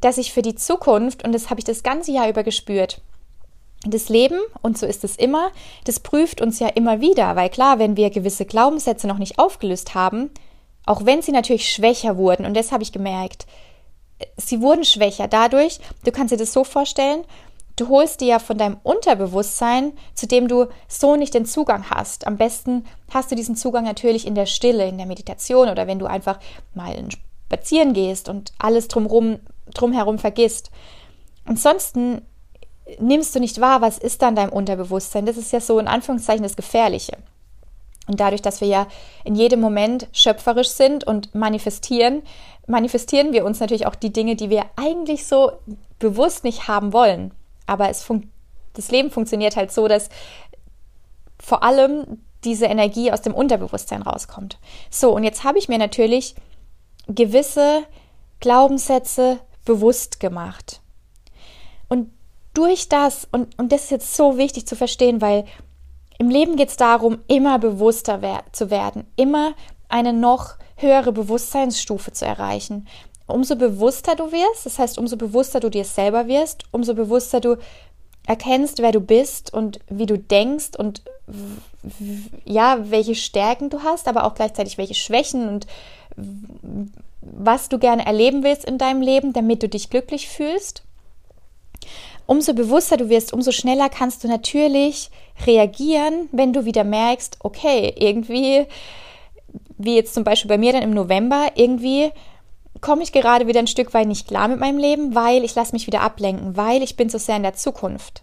[0.00, 3.02] dass ich für die Zukunft, und das habe ich das ganze Jahr über gespürt,
[3.86, 5.50] das Leben, und so ist es immer,
[5.84, 9.94] das prüft uns ja immer wieder, weil klar, wenn wir gewisse Glaubenssätze noch nicht aufgelöst
[9.94, 10.30] haben,
[10.86, 13.46] auch wenn sie natürlich schwächer wurden, und das habe ich gemerkt,
[14.36, 17.24] sie wurden schwächer dadurch, du kannst dir das so vorstellen,
[17.76, 22.26] du holst dir ja von deinem Unterbewusstsein, zu dem du so nicht den Zugang hast.
[22.26, 25.98] Am besten hast du diesen Zugang natürlich in der Stille, in der Meditation oder wenn
[25.98, 26.38] du einfach
[26.74, 26.94] mal
[27.48, 30.70] spazieren gehst und alles drumherum, vergisst.
[31.46, 32.20] Ansonsten
[32.98, 35.26] nimmst du nicht wahr, was ist dann deinem Unterbewusstsein.
[35.26, 37.16] Das ist ja so in Anführungszeichen das Gefährliche.
[38.06, 38.86] Und dadurch, dass wir ja
[39.24, 42.22] in jedem Moment schöpferisch sind und manifestieren,
[42.66, 45.52] manifestieren wir uns natürlich auch die Dinge, die wir eigentlich so
[45.98, 47.32] bewusst nicht haben wollen.
[47.66, 48.06] Aber es
[48.72, 50.08] das Leben funktioniert halt so, dass
[51.38, 54.58] vor allem diese Energie aus dem Unterbewusstsein rauskommt.
[54.90, 56.34] So, und jetzt habe ich mir natürlich
[57.06, 57.82] gewisse
[58.40, 60.80] Glaubenssätze bewusst gemacht.
[62.54, 65.44] Durch das, und, und das ist jetzt so wichtig zu verstehen, weil
[66.18, 69.54] im Leben geht es darum, immer bewusster wer zu werden, immer
[69.88, 72.88] eine noch höhere Bewusstseinsstufe zu erreichen.
[73.26, 77.56] Umso bewusster du wirst, das heißt, umso bewusster du dir selber wirst, umso bewusster du
[78.26, 81.02] erkennst, wer du bist und wie du denkst und
[82.44, 85.66] ja, welche Stärken du hast, aber auch gleichzeitig welche Schwächen und
[87.22, 90.82] was du gerne erleben willst in deinem Leben, damit du dich glücklich fühlst.
[92.30, 95.10] Umso bewusster du wirst, umso schneller kannst du natürlich
[95.48, 98.66] reagieren, wenn du wieder merkst, okay, irgendwie,
[99.78, 102.12] wie jetzt zum Beispiel bei mir dann im November, irgendwie
[102.80, 105.72] komme ich gerade wieder ein Stück weit nicht klar mit meinem Leben, weil ich lasse
[105.72, 108.22] mich wieder ablenken, weil ich bin so sehr in der Zukunft.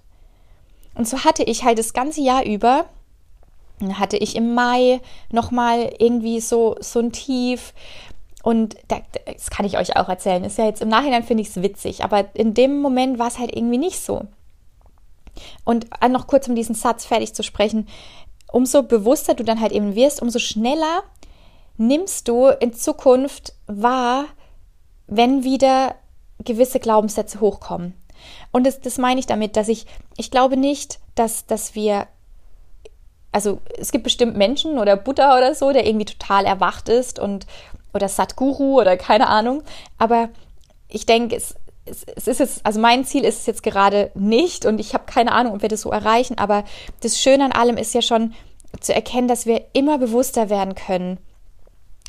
[0.95, 2.85] Und so hatte ich halt das ganze Jahr über,
[3.95, 5.01] hatte ich im Mai
[5.33, 7.73] nochmal irgendwie so, so ein Tief.
[8.47, 10.45] Und das kann ich euch auch erzählen.
[10.45, 13.39] Ist ja jetzt im Nachhinein finde ich es witzig, aber in dem Moment war es
[13.39, 14.21] halt irgendwie nicht so.
[15.65, 17.89] Und noch kurz um diesen Satz fertig zu sprechen,
[18.49, 21.03] umso bewusster du dann halt eben wirst, umso schneller
[21.75, 24.27] nimmst du in Zukunft wahr,
[25.07, 25.95] wenn wieder
[26.45, 27.95] gewisse Glaubenssätze hochkommen.
[28.53, 32.07] Und das, das meine ich damit, dass ich, ich glaube nicht, dass, dass wir,
[33.33, 37.45] also es gibt bestimmt Menschen oder Buddha oder so, der irgendwie total erwacht ist und
[37.93, 39.63] oder Satguru oder keine Ahnung,
[39.97, 40.29] aber
[40.87, 44.65] ich denke, es, es, es ist jetzt, also mein Ziel ist es jetzt gerade nicht
[44.65, 46.63] und ich habe keine Ahnung, ob wir das so erreichen, aber
[47.01, 48.33] das Schöne an allem ist ja schon
[48.79, 51.19] zu erkennen, dass wir immer bewusster werden können.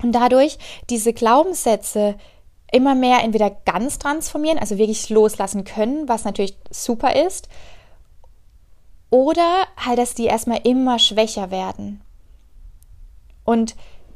[0.03, 0.59] Und dadurch
[0.91, 2.17] diese Glaubenssätze
[2.71, 7.49] immer mehr entweder ganz transformieren, also wirklich loslassen können, was natürlich super ist,
[9.11, 12.03] oder halt, dass die erstmal immer schwächer werden.
[13.45, 13.75] Und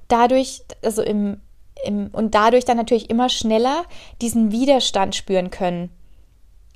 [0.09, 1.41] dadurch, also im, im,
[1.87, 3.85] und dadurch dann natürlich immer schneller
[4.21, 5.91] diesen Widerstand spüren können.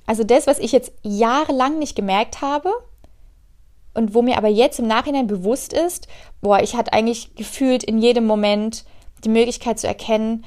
[0.07, 2.73] Also das, was ich jetzt jahrelang nicht gemerkt habe
[3.95, 6.07] und wo mir aber jetzt im Nachhinein bewusst ist,
[6.41, 8.85] boah, ich hatte eigentlich gefühlt in jedem Moment
[9.25, 10.45] die Möglichkeit zu erkennen,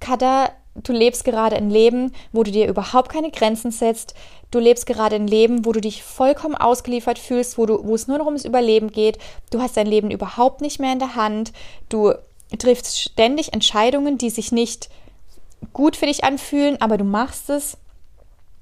[0.00, 4.14] Kada, du lebst gerade ein Leben, wo du dir überhaupt keine Grenzen setzt.
[4.50, 8.08] Du lebst gerade ein Leben, wo du dich vollkommen ausgeliefert fühlst, wo, du, wo es
[8.08, 9.18] nur noch ums Überleben geht.
[9.50, 11.52] Du hast dein Leben überhaupt nicht mehr in der Hand.
[11.88, 12.14] Du
[12.58, 14.88] triffst ständig Entscheidungen, die sich nicht
[15.72, 17.76] gut für dich anfühlen, aber du machst es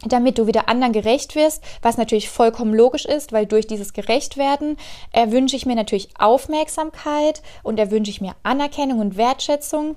[0.06, 4.76] damit du wieder anderen gerecht wirst, was natürlich vollkommen logisch ist, weil durch dieses Gerechtwerden
[5.10, 9.96] erwünsche ich mir natürlich Aufmerksamkeit und erwünsche ich mir Anerkennung und Wertschätzung.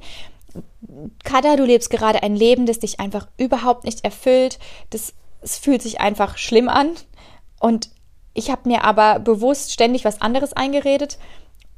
[1.23, 4.57] Kada, du lebst gerade ein Leben, das dich einfach überhaupt nicht erfüllt.
[4.89, 6.89] Das, es fühlt sich einfach schlimm an.
[7.59, 7.89] Und
[8.33, 11.19] ich habe mir aber bewusst ständig was anderes eingeredet.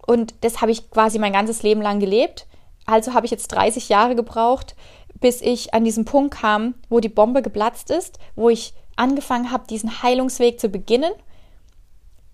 [0.06, 2.48] Und das habe ich quasi mein ganzes Leben lang gelebt.
[2.86, 4.76] Also habe ich jetzt 30 Jahre gebraucht,
[5.20, 9.68] bis ich an diesen Punkt kam, wo die Bombe geplatzt ist, wo ich angefangen habe,
[9.68, 11.14] diesen Heilungsweg zu beginnen.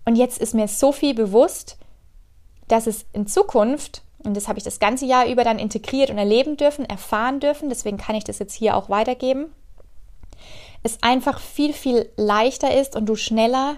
[0.04, 1.78] Und jetzt ist mir so viel bewusst,
[2.68, 6.18] dass es in Zukunft, und das habe ich das ganze Jahr über dann integriert und
[6.18, 9.52] erleben dürfen, erfahren dürfen, deswegen kann ich das jetzt hier auch weitergeben,
[10.82, 13.76] es einfach viel, viel leichter ist und du schneller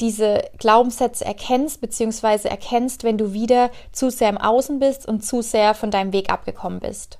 [0.00, 5.42] diese Glaubenssätze erkennst, beziehungsweise erkennst, wenn du wieder zu sehr im Außen bist und zu
[5.42, 7.18] sehr von deinem Weg abgekommen bist.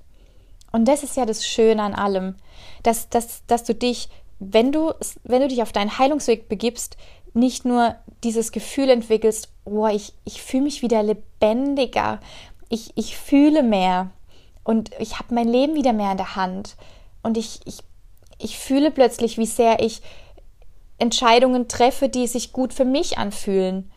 [0.72, 2.36] Und das ist ja das Schöne an allem,
[2.82, 4.08] dass, dass, dass du dich,
[4.38, 4.92] wenn du,
[5.24, 6.96] wenn du dich auf deinen Heilungsweg begibst,
[7.34, 12.20] nicht nur dieses Gefühl entwickelst, oh, ich, ich fühle mich wieder lebendiger,
[12.68, 14.10] ich, ich fühle mehr
[14.64, 16.76] und ich habe mein Leben wieder mehr in der Hand
[17.22, 17.78] und ich, ich,
[18.38, 20.02] ich fühle plötzlich, wie sehr ich
[20.98, 23.90] Entscheidungen treffe, die sich gut für mich anfühlen.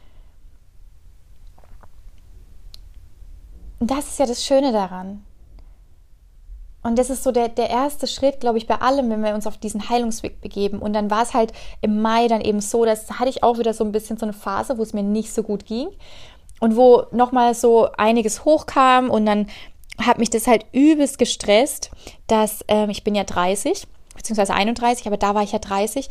[3.79, 5.23] Und das ist ja das Schöne daran.
[6.85, 9.47] Und das ist so der, der erste Schritt, glaube ich, bei allem, wenn wir uns
[9.47, 10.77] auf diesen Heilungsweg begeben.
[10.77, 13.73] Und dann war es halt im Mai dann eben so, dass hatte ich auch wieder
[13.73, 15.87] so ein bisschen so eine Phase, wo es mir nicht so gut ging.
[16.59, 19.47] Und wo nochmal so einiges hochkam und dann
[19.99, 21.89] hat mich das halt übelst gestresst,
[22.27, 26.07] dass ähm, ich bin ja 30, beziehungsweise 31, aber da war ich ja 30.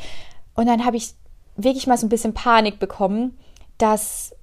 [0.55, 1.15] Und dann habe ich
[1.57, 3.39] wirklich mal so ein bisschen Panik bekommen,
[3.79, 4.35] dass,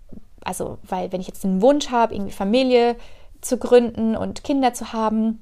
[0.43, 2.95] also, weil wenn ich jetzt den Wunsch habe, irgendwie Familie
[3.41, 5.41] zu gründen und Kinder zu haben,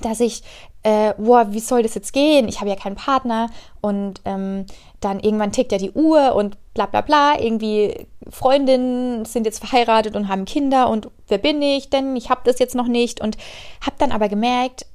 [0.00, 0.42] dass ich,
[0.82, 2.48] äh, boah, wie soll das jetzt gehen?
[2.48, 4.66] Ich habe ja keinen Partner und ähm,
[5.00, 7.38] dann irgendwann tickt ja die Uhr und bla bla bla.
[7.38, 12.16] Irgendwie Freundinnen sind jetzt verheiratet und haben Kinder und wer bin ich denn?
[12.16, 13.36] Ich habe das jetzt noch nicht und
[13.80, 14.86] habe dann aber gemerkt,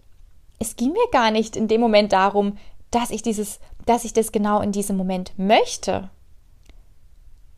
[0.59, 2.57] es ging mir gar nicht in dem Moment darum,
[2.91, 6.09] dass ich dieses, dass ich das genau in diesem Moment möchte.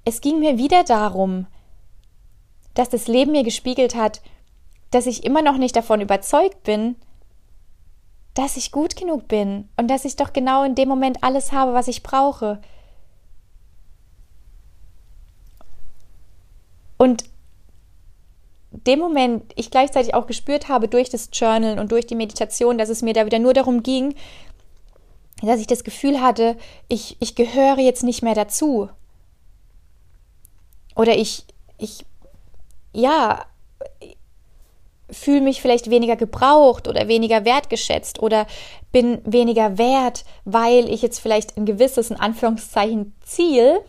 [0.06, 1.48] Es ging mir wieder darum,
[2.76, 4.22] dass das Leben mir gespiegelt hat,
[4.92, 6.96] dass ich immer noch nicht davon überzeugt bin,
[8.36, 11.74] dass ich gut genug bin und dass ich doch genau in dem Moment alles habe,
[11.74, 12.62] was ich brauche.
[16.98, 17.26] Und
[18.72, 22.90] dem Moment ich gleichzeitig auch gespürt habe durch das Journal und durch die Meditation, dass
[22.90, 24.14] es mir da wieder nur darum ging,
[25.42, 28.90] dass ich das Gefühl hatte, ich, ich gehöre jetzt nicht mehr dazu.
[30.96, 31.46] Oder ich,
[31.78, 32.06] ich,
[32.94, 33.46] ja,
[35.12, 38.46] fühle mich vielleicht weniger gebraucht oder weniger wertgeschätzt oder
[38.92, 43.80] bin weniger wert, weil ich jetzt vielleicht ein gewisses, in Anführungszeichen, Ziel,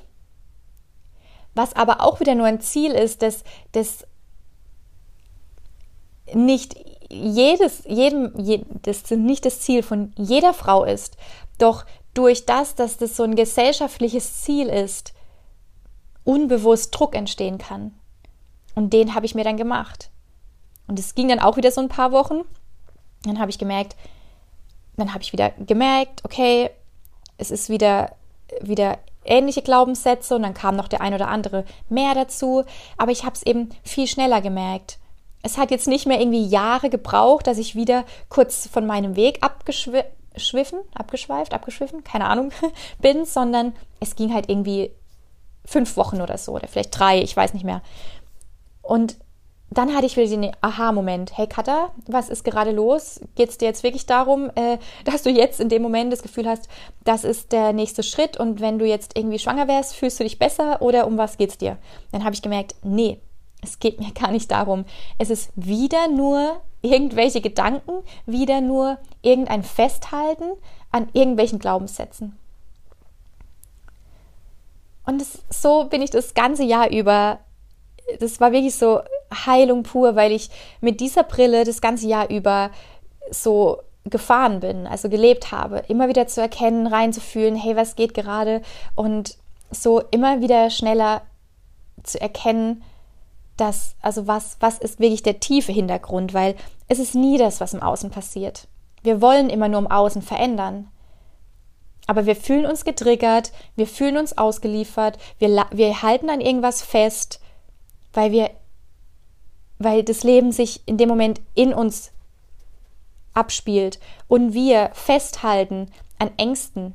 [1.55, 4.07] was aber auch wieder nur ein Ziel ist, das, das
[6.33, 6.77] nicht
[7.11, 8.33] jedes, jedem,
[8.83, 11.17] das nicht das Ziel von jeder Frau ist,
[11.59, 15.13] doch durch das, dass das so ein gesellschaftliches Ziel ist,
[16.25, 17.93] unbewusst Druck entstehen kann.
[18.75, 20.11] Und den habe ich mir dann gemacht.
[20.87, 22.43] Und es ging dann auch wieder so ein paar Wochen.
[23.25, 23.97] Dann habe ich gemerkt,
[24.97, 26.71] dann habe ich wieder gemerkt, okay,
[27.39, 28.15] es ist wieder,
[28.61, 32.65] wieder ähnliche Glaubenssätze und dann kam noch der ein oder andere mehr dazu.
[32.97, 34.99] Aber ich habe es eben viel schneller gemerkt.
[35.43, 39.43] Es hat jetzt nicht mehr irgendwie Jahre gebraucht, dass ich wieder kurz von meinem Weg
[39.43, 42.53] abgeschwiffen, abgeschweift, abgeschwiffen, keine Ahnung,
[43.01, 44.91] bin, sondern es ging halt irgendwie
[45.65, 47.83] fünf Wochen oder so oder vielleicht drei, ich weiß nicht mehr.
[48.83, 49.17] Und
[49.73, 51.37] dann hatte ich wieder den Aha-Moment.
[51.39, 53.21] Hey Katha, was ist gerade los?
[53.37, 56.49] Geht es dir jetzt wirklich darum, äh, dass du jetzt in dem Moment das Gefühl
[56.49, 56.69] hast,
[57.05, 60.39] das ist der nächste Schritt und wenn du jetzt irgendwie schwanger wärst, fühlst du dich
[60.39, 61.79] besser oder um was geht's dir?
[62.11, 63.21] Dann habe ich gemerkt, nee,
[63.63, 64.85] es geht mir gar nicht darum.
[65.19, 70.53] Es ist wieder nur irgendwelche Gedanken, wieder nur irgendein Festhalten
[70.91, 72.37] an irgendwelchen Glaubenssätzen.
[75.07, 77.41] Und das, so bin ich das ganze Jahr über
[78.19, 79.01] das war wirklich so
[79.47, 82.71] Heilung pur, weil ich mit dieser Brille das ganze Jahr über
[83.31, 88.63] so gefahren bin, also gelebt habe, immer wieder zu erkennen, reinzufühlen, hey, was geht gerade
[88.95, 89.37] und
[89.71, 91.23] so immer wieder schneller
[92.03, 92.83] zu erkennen,
[93.61, 96.57] dass, also was, was ist wirklich der tiefe Hintergrund, weil
[96.89, 98.69] es ist nie das, was im Außen passiert.
[99.03, 100.89] Wir wollen immer nur im Außen verändern.
[102.07, 107.41] Aber wir fühlen uns getriggert, wir fühlen uns ausgeliefert, wir, wir halten an irgendwas fest
[108.13, 108.51] weil wir,
[109.79, 112.13] weil das Leben sich in dem Moment in uns
[113.33, 116.95] abspielt und wir festhalten an Ängsten,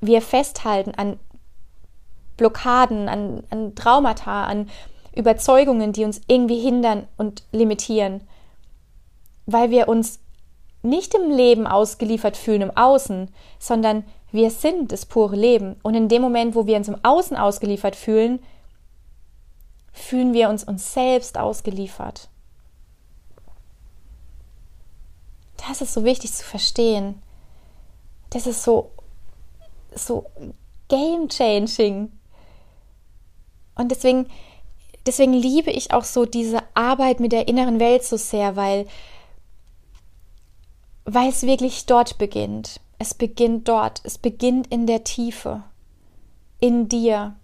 [0.00, 1.18] wir festhalten an
[2.36, 4.68] Blockaden, an, an Traumata, an
[5.14, 8.22] Überzeugungen, die uns irgendwie hindern und limitieren,
[9.46, 10.20] weil wir uns
[10.82, 15.76] nicht im Leben ausgeliefert fühlen im Außen, sondern wir sind das pure Leben.
[15.82, 18.40] Und in dem Moment, wo wir uns im Außen ausgeliefert fühlen,
[19.92, 22.28] fühlen wir uns uns selbst ausgeliefert.
[25.68, 27.20] Das ist so wichtig zu verstehen.
[28.30, 28.90] Das ist so,
[29.94, 30.26] so
[30.88, 32.12] game changing.
[33.74, 34.26] Und deswegen,
[35.08, 38.86] deswegen liebe ich auch so diese Arbeit mit der inneren Welt so sehr, weil,
[41.06, 42.80] weil es wirklich dort beginnt.
[42.98, 44.02] Es beginnt dort.
[44.04, 45.62] Es beginnt in der Tiefe.
[46.60, 47.36] In dir.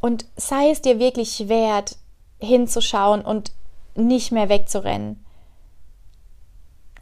[0.00, 1.98] Und sei es dir wirklich wert,
[2.38, 3.52] hinzuschauen und
[3.94, 5.22] nicht mehr wegzurennen.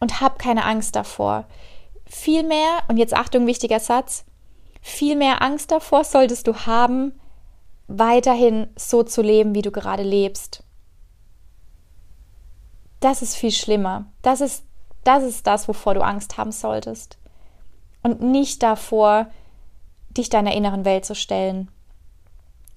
[0.00, 1.44] Und hab keine Angst davor.
[2.06, 4.24] Vielmehr, und jetzt Achtung, wichtiger Satz,
[4.80, 7.12] viel mehr Angst davor solltest du haben,
[7.88, 10.62] weiterhin so zu leben, wie du gerade lebst.
[13.00, 14.06] Das ist viel schlimmer.
[14.22, 14.64] Das ist,
[15.04, 17.18] das ist das, wovor du Angst haben solltest.
[18.02, 19.28] Und nicht davor,
[20.10, 21.70] dich deiner inneren Welt zu stellen.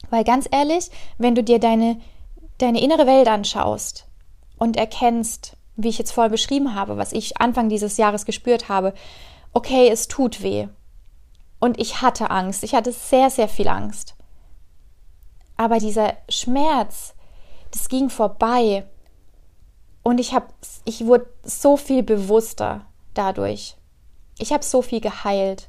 [0.09, 1.99] Weil ganz ehrlich, wenn du dir deine,
[2.57, 4.07] deine innere Welt anschaust
[4.57, 8.93] und erkennst, wie ich jetzt vorher beschrieben habe, was ich Anfang dieses Jahres gespürt habe,
[9.53, 10.68] okay, es tut weh.
[11.59, 12.64] Und ich hatte Angst.
[12.64, 14.16] Ich hatte sehr, sehr viel Angst.
[15.62, 17.14] Aber dieser Schmerz,
[17.70, 18.88] das ging vorbei.
[20.01, 20.47] Und ich habe,
[20.86, 23.78] ich wurde so viel bewusster dadurch.
[24.39, 25.68] Ich habe so viel geheilt.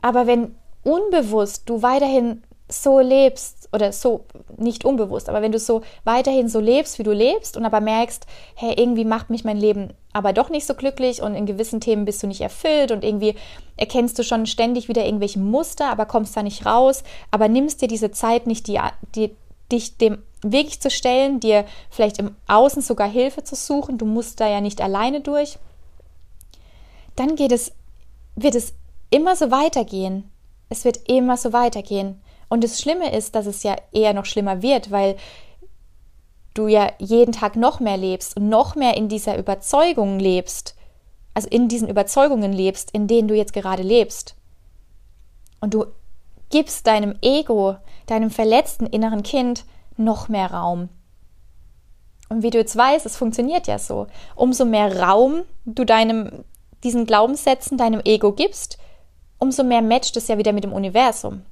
[0.00, 4.24] Aber wenn unbewusst du weiterhin so lebst oder so
[4.56, 8.26] nicht unbewusst, aber wenn du so weiterhin so lebst, wie du lebst und aber merkst,
[8.54, 12.04] hey, irgendwie macht mich mein Leben aber doch nicht so glücklich und in gewissen Themen
[12.04, 13.34] bist du nicht erfüllt und irgendwie
[13.76, 17.88] erkennst du schon ständig wieder irgendwelche Muster, aber kommst da nicht raus, aber nimmst dir
[17.88, 18.78] diese Zeit nicht, die,
[19.14, 19.34] die,
[19.70, 24.40] dich dem wirklich zu stellen, dir vielleicht im Außen sogar Hilfe zu suchen, du musst
[24.40, 25.58] da ja nicht alleine durch,
[27.16, 27.72] dann geht es,
[28.34, 28.74] wird es
[29.10, 30.30] immer so weitergehen.
[30.68, 32.21] Es wird immer so weitergehen.
[32.52, 35.16] Und das Schlimme ist, dass es ja eher noch schlimmer wird, weil
[36.52, 40.76] du ja jeden Tag noch mehr lebst und noch mehr in dieser Überzeugung lebst,
[41.32, 44.36] also in diesen Überzeugungen lebst, in denen du jetzt gerade lebst.
[45.62, 45.86] Und du
[46.50, 49.64] gibst deinem Ego, deinem verletzten inneren Kind
[49.96, 50.90] noch mehr Raum.
[52.28, 54.08] Und wie du jetzt weißt, es funktioniert ja so.
[54.36, 56.44] Umso mehr Raum du deinem,
[56.84, 58.76] diesen Glaubenssätzen, deinem Ego gibst,
[59.38, 61.46] umso mehr matcht es ja wieder mit dem Universum.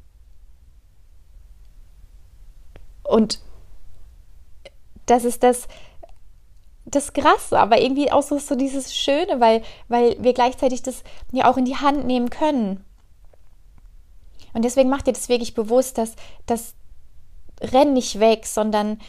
[3.11, 3.41] Und
[5.07, 5.67] das ist das,
[6.85, 11.03] das Krasse, aber irgendwie auch so, so dieses Schöne, weil, weil wir gleichzeitig das
[11.33, 12.85] ja auch in die Hand nehmen können.
[14.53, 16.15] Und deswegen macht dir das wirklich bewusst, dass
[16.47, 16.75] das
[17.61, 19.01] renn nicht weg, sondern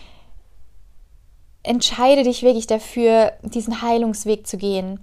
[1.64, 5.00] entscheide dich wirklich dafür, diesen Heilungsweg zu gehen.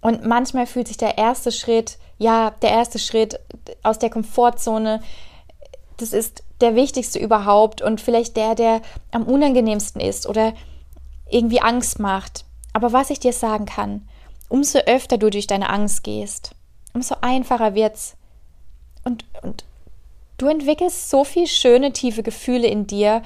[0.00, 3.40] Und manchmal fühlt sich der erste Schritt, ja, der erste Schritt
[3.82, 5.02] aus der Komfortzone
[5.96, 8.80] das ist der wichtigste überhaupt und vielleicht der, der
[9.10, 10.54] am unangenehmsten ist oder
[11.30, 12.44] irgendwie Angst macht.
[12.72, 14.08] Aber was ich dir sagen kann,
[14.48, 16.54] umso öfter du durch deine Angst gehst,
[16.92, 18.16] umso einfacher wird's.
[19.04, 19.64] Und, und
[20.38, 23.22] du entwickelst so viel schöne, tiefe Gefühle in dir,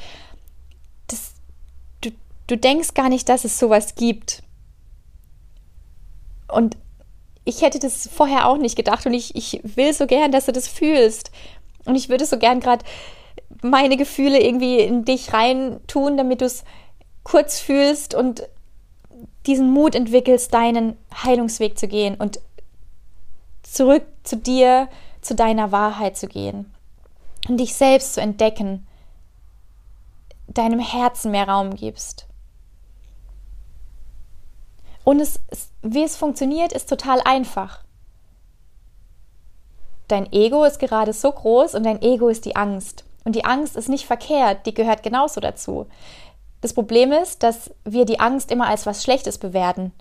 [1.06, 1.34] dass
[2.00, 2.10] du,
[2.46, 4.42] du denkst gar nicht, dass es sowas gibt.
[6.48, 6.76] Und
[7.44, 10.52] ich hätte das vorher auch nicht gedacht und ich, ich will so gern, dass du
[10.52, 11.30] das fühlst.
[11.84, 12.84] Und ich würde so gern gerade
[13.62, 16.64] meine Gefühle irgendwie in dich rein tun, damit du es
[17.24, 18.42] kurz fühlst und
[19.46, 22.40] diesen Mut entwickelst, deinen Heilungsweg zu gehen und
[23.62, 24.88] zurück zu dir,
[25.20, 26.72] zu deiner Wahrheit zu gehen
[27.48, 28.86] und dich selbst zu entdecken,
[30.46, 32.26] deinem Herzen mehr Raum gibst.
[35.04, 35.40] Und es,
[35.82, 37.82] wie es funktioniert, ist total einfach.
[40.08, 43.04] Dein Ego ist gerade so groß und dein Ego ist die Angst.
[43.24, 45.86] Und die Angst ist nicht verkehrt, die gehört genauso dazu.
[46.60, 49.92] Das Problem ist, dass wir die Angst immer als was Schlechtes bewerten.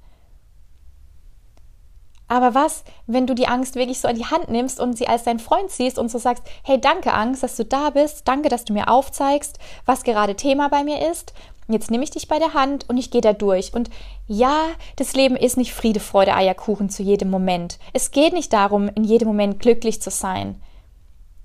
[2.30, 5.24] Aber was, wenn du die Angst wirklich so an die Hand nimmst und sie als
[5.24, 8.66] dein Freund siehst und so sagst, hey, danke Angst, dass du da bist, danke, dass
[8.66, 11.34] du mir aufzeigst, was gerade Thema bei mir ist
[11.70, 13.74] Jetzt nehme ich dich bei der Hand und ich gehe da durch.
[13.74, 13.90] Und
[14.28, 17.78] ja, das Leben ist nicht Friede, Freude, Eierkuchen zu jedem Moment.
[17.94, 20.62] Es geht nicht darum, in jedem Moment glücklich zu sein.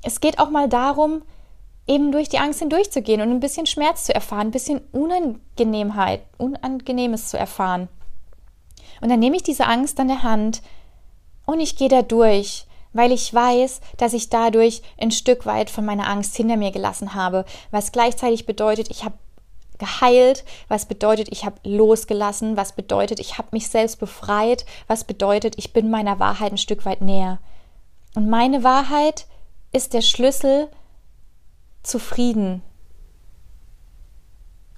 [0.03, 1.23] Es geht auch mal darum,
[1.87, 7.29] eben durch die Angst hindurchzugehen und ein bisschen Schmerz zu erfahren, ein bisschen Unangenehmheit, Unangenehmes
[7.29, 7.89] zu erfahren.
[9.01, 10.63] Und dann nehme ich diese Angst an der Hand
[11.45, 15.85] und ich gehe da durch, weil ich weiß, dass ich dadurch ein Stück weit von
[15.85, 19.15] meiner Angst hinter mir gelassen habe, was gleichzeitig bedeutet, ich habe
[19.83, 25.59] geheilt, was bedeutet, ich habe losgelassen, was bedeutet, ich habe mich selbst befreit, was bedeutet,
[25.59, 27.41] ich bin meiner Wahrheit ein Stück weit näher.
[28.15, 29.27] Und meine Wahrheit
[29.73, 30.69] ist der Schlüssel
[31.83, 32.63] zu Frieden.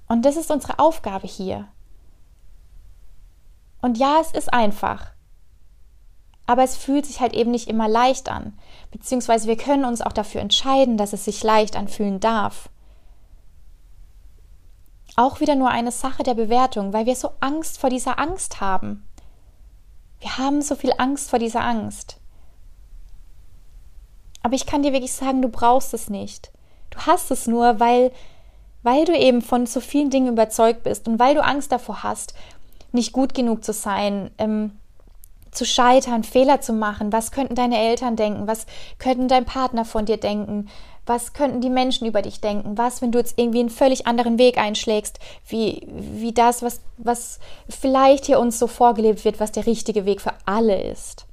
[0.07, 1.67] Und das ist unsere Aufgabe hier.
[3.79, 5.11] Und ja, es ist einfach.
[6.47, 8.57] Aber es fühlt sich halt eben nicht immer leicht an.
[8.89, 12.69] Beziehungsweise wir können uns auch dafür entscheiden, dass es sich leicht anfühlen darf
[15.15, 19.07] auch wieder nur eine Sache der Bewertung, weil wir so Angst vor dieser Angst haben.
[20.19, 22.17] Wir haben so viel Angst vor dieser Angst.
[24.43, 26.51] Aber ich kann dir wirklich sagen, du brauchst es nicht.
[26.91, 28.11] Du hast es nur, weil,
[28.83, 32.35] weil du eben von so vielen Dingen überzeugt bist und weil du Angst davor hast,
[32.91, 34.77] nicht gut genug zu sein, ähm,
[35.55, 37.11] zu scheitern, Fehler zu machen.
[37.11, 38.47] Was könnten deine Eltern denken?
[38.47, 38.65] Was
[38.99, 40.69] könnten dein Partner von dir denken?
[41.05, 42.77] Was könnten die Menschen über dich denken?
[42.77, 47.39] Was, wenn du jetzt irgendwie einen völlig anderen Weg einschlägst, wie, wie das, was, was
[47.69, 51.25] vielleicht hier uns so vorgelebt wird, was der richtige Weg für alle ist?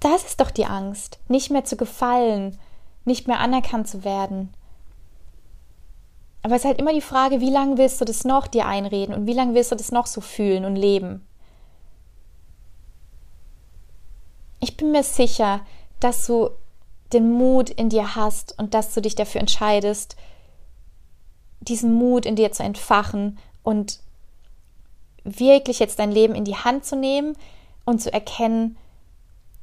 [0.00, 2.58] Das ist doch die Angst, nicht mehr zu gefallen,
[3.04, 4.52] nicht mehr anerkannt zu werden.
[6.42, 9.14] Aber es ist halt immer die Frage, wie lange willst du das noch dir einreden
[9.14, 11.24] und wie lange willst du das noch so fühlen und leben?
[14.62, 15.60] Ich bin mir sicher,
[15.98, 16.50] dass du
[17.12, 20.16] den Mut in dir hast und dass du dich dafür entscheidest,
[21.60, 23.98] diesen Mut in dir zu entfachen und
[25.24, 27.36] wirklich jetzt dein Leben in die Hand zu nehmen
[27.84, 28.76] und zu erkennen,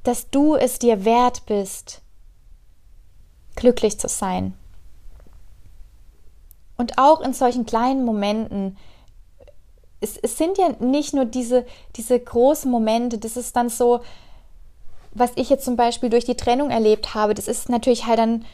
[0.03, 2.01] dass du es dir wert bist,
[3.55, 4.53] glücklich zu sein.
[6.75, 8.77] Und auch in solchen kleinen Momenten,
[10.01, 14.01] es, es sind ja nicht nur diese, diese großen Momente, das ist dann so,
[15.11, 18.45] was ich jetzt zum Beispiel durch die Trennung erlebt habe, das ist natürlich halt dann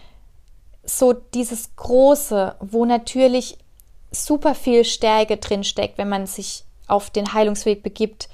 [0.83, 3.57] so dieses Große, wo natürlich
[4.11, 8.29] super viel Stärke drin steckt, wenn man sich auf den Heilungsweg begibt.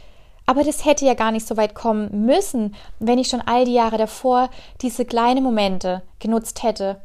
[0.45, 3.73] Aber das hätte ja gar nicht so weit kommen müssen, wenn ich schon all die
[3.73, 4.49] Jahre davor
[4.81, 7.01] diese kleinen Momente genutzt hätte,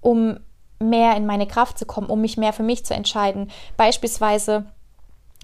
[0.00, 0.38] um
[0.78, 3.50] mehr in meine Kraft zu kommen, um mich mehr für mich zu entscheiden.
[3.76, 4.66] Beispielsweise,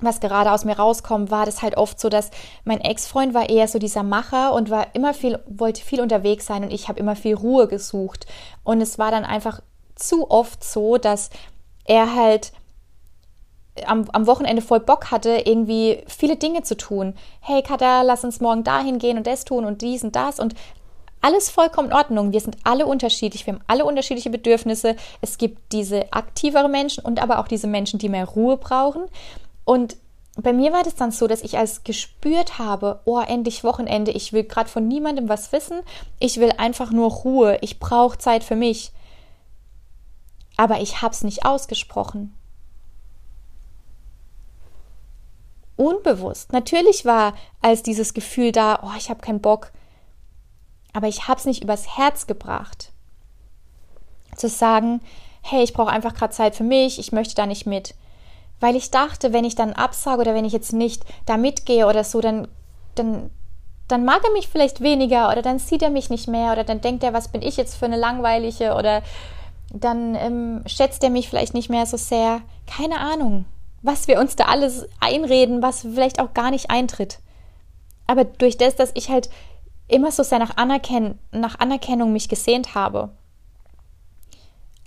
[0.04, 2.30] was gerade aus mir rauskommt, war das halt oft so, dass
[2.64, 6.64] mein Ex-Freund war eher so dieser Macher und war immer viel, wollte viel unterwegs sein
[6.64, 8.26] und ich habe immer viel Ruhe gesucht.
[8.64, 9.60] Und es war dann einfach
[9.94, 11.30] zu oft so, dass
[11.84, 12.52] er halt
[13.86, 17.14] am, am Wochenende voll Bock hatte, irgendwie viele Dinge zu tun.
[17.40, 20.54] Hey Kada, lass uns morgen dahin gehen und das tun und dies und das und
[21.22, 22.32] alles vollkommen in Ordnung.
[22.32, 24.96] Wir sind alle unterschiedlich, wir haben alle unterschiedliche Bedürfnisse.
[25.20, 29.04] Es gibt diese aktivere Menschen und aber auch diese Menschen, die mehr Ruhe brauchen.
[29.64, 29.96] Und
[30.36, 34.32] bei mir war das dann so, dass ich als gespürt habe, oh, endlich Wochenende, ich
[34.32, 35.82] will gerade von niemandem was wissen,
[36.18, 38.92] ich will einfach nur Ruhe, ich brauche Zeit für mich.
[40.56, 42.34] Aber ich habe es nicht ausgesprochen.
[45.76, 46.52] Unbewusst.
[46.52, 49.72] Natürlich war als dieses Gefühl da, oh, ich habe keinen Bock,
[50.92, 52.92] aber ich habe es nicht übers Herz gebracht.
[54.36, 55.00] Zu sagen,
[55.42, 57.94] hey, ich brauche einfach gerade Zeit für mich, ich möchte da nicht mit.
[58.62, 62.04] Weil ich dachte, wenn ich dann absage oder wenn ich jetzt nicht da mitgehe oder
[62.04, 62.46] so, dann,
[62.94, 63.28] dann,
[63.88, 66.80] dann mag er mich vielleicht weniger oder dann sieht er mich nicht mehr oder dann
[66.80, 69.02] denkt er, was bin ich jetzt für eine langweilige oder
[69.74, 72.40] dann ähm, schätzt er mich vielleicht nicht mehr so sehr.
[72.68, 73.46] Keine Ahnung,
[73.82, 77.18] was wir uns da alles einreden, was vielleicht auch gar nicht eintritt.
[78.06, 79.28] Aber durch das, dass ich halt
[79.88, 83.10] immer so sehr nach, Anerken nach Anerkennung mich gesehnt habe,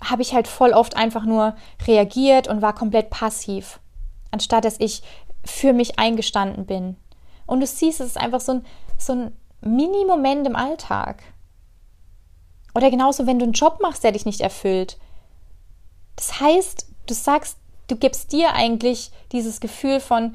[0.02, 3.80] habe ich halt voll oft einfach nur reagiert und war komplett passiv,
[4.30, 5.02] anstatt dass ich
[5.44, 6.96] für mich eingestanden bin.
[7.46, 8.66] Und du siehst, es ist einfach so ein,
[8.98, 11.22] so ein Mini-Moment im Alltag.
[12.74, 14.98] Oder genauso, wenn du einen Job machst, der dich nicht erfüllt.
[16.16, 20.34] Das heißt, du sagst, du gibst dir eigentlich dieses Gefühl von,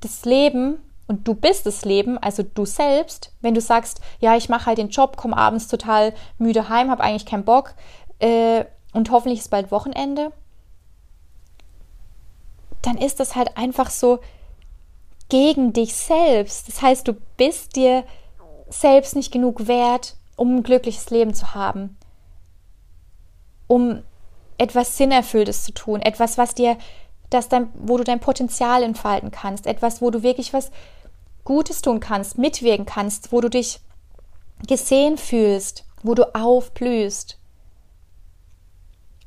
[0.00, 4.48] das Leben und du bist das Leben, also du selbst, wenn du sagst, ja, ich
[4.48, 7.74] mache halt den Job, komme abends total müde heim, habe eigentlich keinen Bock
[8.18, 8.64] äh,
[8.96, 10.32] und hoffentlich ist bald Wochenende,
[12.80, 14.20] dann ist das halt einfach so
[15.28, 16.66] gegen dich selbst.
[16.66, 18.04] Das heißt, du bist dir
[18.70, 21.98] selbst nicht genug wert, um ein glückliches Leben zu haben,
[23.66, 24.02] um
[24.56, 26.78] etwas Sinnerfülltes zu tun, etwas, was dir,
[27.28, 30.70] das dein, wo du dein Potenzial entfalten kannst, etwas, wo du wirklich was
[31.44, 33.80] Gutes tun kannst, mitwirken kannst, wo du dich
[34.66, 37.38] gesehen fühlst, wo du aufblühst.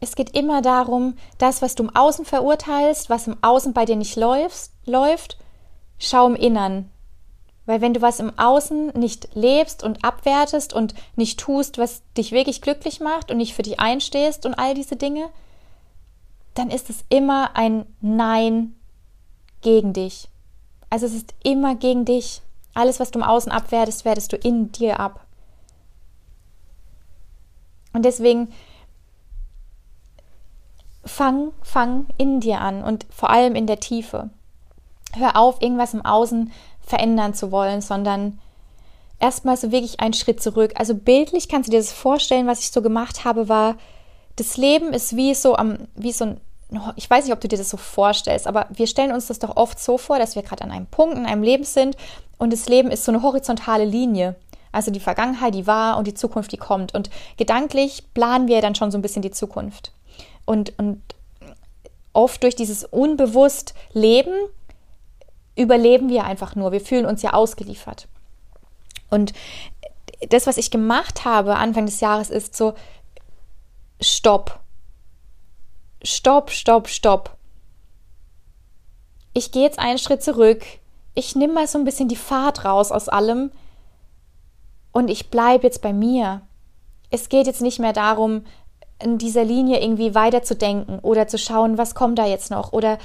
[0.02, 3.96] Es geht immer darum, das, was du im Außen verurteilst, was im Außen bei dir
[3.96, 5.38] nicht läuft, läuft,
[5.98, 6.90] schau im Innern.
[7.66, 12.32] Weil wenn du was im Außen nicht lebst und abwertest und nicht tust, was dich
[12.32, 15.30] wirklich glücklich macht und nicht für dich einstehst und all diese Dinge,
[16.56, 18.76] dann ist es immer ein Nein
[19.62, 20.30] gegen dich.
[20.90, 22.42] Also es ist immer gegen dich.
[22.74, 25.26] Alles, was du im Außen abwertest, wertest du in dir ab.
[27.94, 28.52] Und deswegen
[31.10, 34.30] fang, fang in dir an und vor allem in der Tiefe.
[35.14, 36.52] Hör auf, irgendwas im Außen
[36.86, 38.40] verändern zu wollen, sondern
[39.20, 40.74] erstmal so wirklich einen Schritt zurück.
[40.76, 43.76] Also bildlich kannst du dir das vorstellen, was ich so gemacht habe, war,
[44.36, 46.42] das Leben ist wie so am, wie so ein
[46.96, 49.58] ich weiß nicht, ob du dir das so vorstellst, aber wir stellen uns das doch
[49.58, 51.98] oft so vor, dass wir gerade an einem Punkt in einem Leben sind
[52.38, 54.36] und das Leben ist so eine horizontale Linie.
[54.72, 56.94] Also die Vergangenheit, die war und die Zukunft, die kommt.
[56.94, 59.94] Und gedanklich planen wir dann schon so ein bisschen die Zukunft.
[60.50, 61.02] Und, und
[62.14, 64.34] oft durch dieses unbewusst Leben
[65.56, 66.72] überleben wir einfach nur.
[66.72, 68.08] Wir fühlen uns ja ausgeliefert.
[69.10, 69.34] Und
[70.30, 72.74] das, was ich gemacht habe Anfang des Jahres, ist so,
[74.02, 74.60] stopp
[76.04, 77.38] stopp, stopp, stopp.
[79.34, 80.64] Ich gehe jetzt einen Schritt zurück.
[81.14, 83.52] Ich nehme mal so ein bisschen die Fahrt raus aus allem.
[84.92, 86.42] und ich bleibe jetzt bei mir.
[87.12, 88.44] Es geht jetzt nicht mehr darum,
[89.02, 92.98] in dieser Linie irgendwie weiterzudenken oder zu schauen, was kommt da jetzt noch oder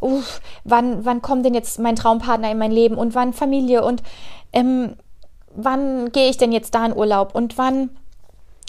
[0.00, 4.02] uff, wann, wann kommt denn jetzt mein Traumpartner in mein Leben und wann Familie und
[4.52, 4.96] ähm,
[5.54, 7.90] wann gehe ich denn jetzt da in Urlaub und wann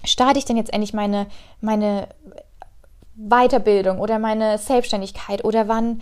[0.06, 1.28] starte ich denn jetzt endlich meine,
[1.62, 2.08] meine
[3.16, 6.02] Weiterbildung oder meine Selbstständigkeit oder wann,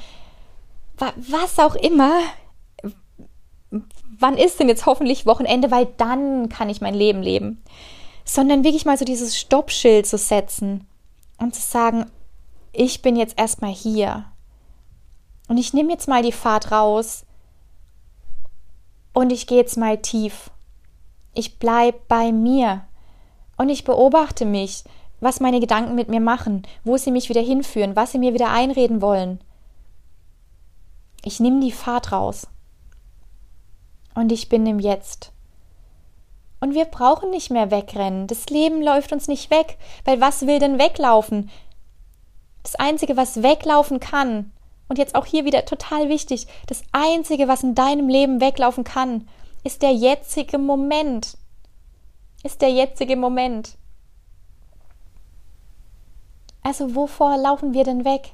[0.97, 2.11] was auch immer,
[4.19, 7.63] wann ist denn jetzt hoffentlich Wochenende, weil dann kann ich mein Leben leben.
[8.27, 10.85] Sondern wirklich mal so dieses Stoppschild zu setzen
[11.39, 12.11] und zu sagen,
[12.73, 14.25] ich bin jetzt erstmal hier.
[15.47, 17.25] Und ich nehme jetzt mal die Fahrt raus
[19.13, 20.51] und ich gehe jetzt mal tief.
[21.33, 22.85] Ich bleibe bei mir
[23.57, 24.83] und ich beobachte mich,
[25.19, 28.51] was meine Gedanken mit mir machen, wo sie mich wieder hinführen, was sie mir wieder
[28.51, 29.39] einreden wollen.
[31.23, 32.47] Ich nehme die Fahrt raus.
[34.13, 35.31] Und ich bin im Jetzt.
[36.59, 38.27] Und wir brauchen nicht mehr wegrennen.
[38.27, 41.49] Das Leben läuft uns nicht weg, weil was will denn weglaufen?
[42.63, 44.51] Das Einzige, was weglaufen kann,
[44.89, 49.27] und jetzt auch hier wieder total wichtig, das Einzige, was in deinem Leben weglaufen kann,
[49.63, 51.37] ist der jetzige Moment.
[52.43, 53.77] Ist der jetzige Moment.
[56.63, 58.33] Also wovor laufen wir denn weg?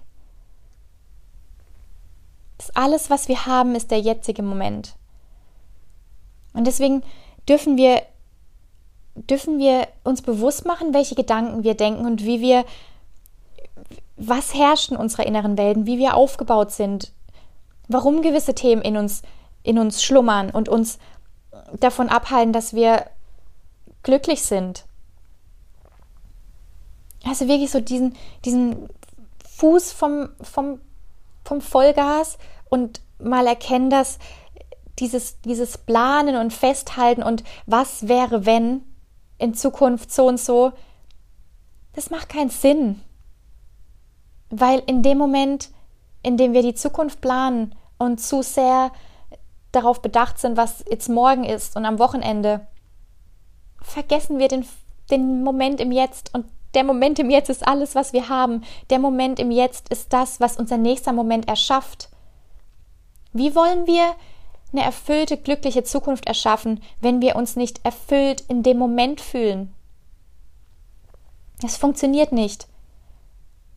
[2.58, 4.96] Das alles, was wir haben, ist der jetzige Moment.
[6.54, 7.04] Und deswegen
[7.48, 8.04] dürfen wir
[9.16, 12.66] dürfen wir uns bewusst machen, welche Gedanken wir denken und wie wir
[14.16, 17.12] was herrscht in unserer inneren Welt, wie wir aufgebaut sind,
[17.88, 19.22] warum gewisse Themen in uns,
[19.64, 21.00] in uns schlummern und uns
[21.80, 23.08] davon abhalten, dass wir
[24.04, 24.86] glücklich sind.
[27.26, 28.90] Also wirklich so diesen, diesen
[29.50, 30.80] Fuß vom, vom,
[31.44, 32.38] vom Vollgas
[32.70, 34.20] und mal erkennen, dass
[35.00, 38.84] dieses, dieses Planen und Festhalten und was wäre, wenn
[39.44, 40.72] in Zukunft so und so,
[41.94, 43.02] das macht keinen Sinn.
[44.50, 45.70] Weil in dem Moment,
[46.24, 48.92] in dem wir die Zukunft planen und zu sehr
[49.74, 52.68] darauf bedacht sind, was jetzt morgen ist und am Wochenende,
[53.82, 54.66] vergessen wir den,
[55.12, 56.34] den Moment im Jetzt.
[56.34, 58.64] Und der Moment im Jetzt ist alles, was wir haben.
[58.90, 62.10] Der Moment im Jetzt ist das, was unser nächster Moment erschafft.
[63.34, 64.16] Wie wollen wir
[64.74, 69.74] eine erfüllte, glückliche Zukunft erschaffen, wenn wir uns nicht erfüllt in dem Moment fühlen?
[71.64, 72.68] Es funktioniert nicht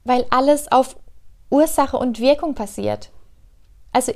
[0.07, 0.97] weil alles auf
[1.51, 3.11] Ursache und Wirkung passiert.
[3.93, 4.13] Also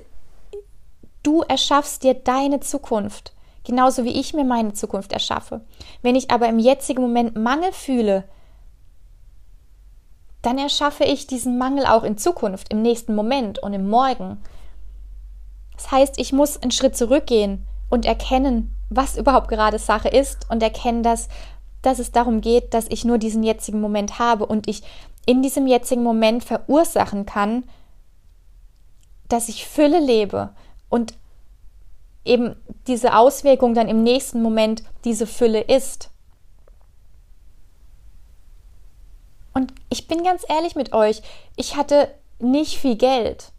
[1.22, 3.32] du erschaffst dir deine Zukunft,
[3.64, 5.62] genauso wie ich mir meine Zukunft erschaffe.
[6.02, 8.24] Wenn ich aber im jetzigen Moment Mangel fühle,
[10.42, 14.40] dann erschaffe ich diesen Mangel auch in Zukunft, im nächsten Moment und im Morgen.
[15.80, 20.62] Das heißt, ich muss einen Schritt zurückgehen und erkennen, was überhaupt gerade Sache ist und
[20.62, 21.28] erkennen, dass,
[21.80, 24.82] dass es darum geht, dass ich nur diesen jetzigen Moment habe und ich
[25.24, 27.64] in diesem jetzigen Moment verursachen kann,
[29.28, 30.50] dass ich Fülle lebe
[30.90, 31.14] und
[32.26, 32.56] eben
[32.86, 36.10] diese Auswirkung dann im nächsten Moment diese Fülle ist.
[39.54, 41.22] Und ich bin ganz ehrlich mit euch,
[41.56, 43.50] ich hatte nicht viel Geld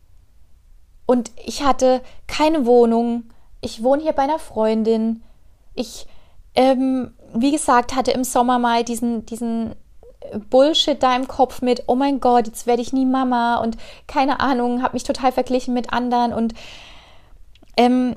[1.11, 3.23] und ich hatte keine Wohnung.
[3.59, 5.21] Ich wohne hier bei einer Freundin.
[5.75, 6.07] Ich,
[6.55, 9.75] ähm, wie gesagt, hatte im Sommer mal diesen, diesen
[10.49, 13.75] Bullshit da im Kopf mit, oh mein Gott, jetzt werde ich nie Mama und
[14.07, 16.53] keine Ahnung, habe mich total verglichen mit anderen und
[17.75, 18.15] ähm,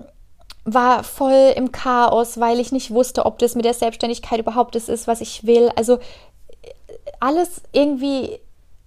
[0.65, 4.89] war voll im Chaos, weil ich nicht wusste, ob das mit der Selbstständigkeit überhaupt das
[4.89, 5.69] ist, was ich will.
[5.75, 5.99] Also
[7.19, 8.39] alles irgendwie,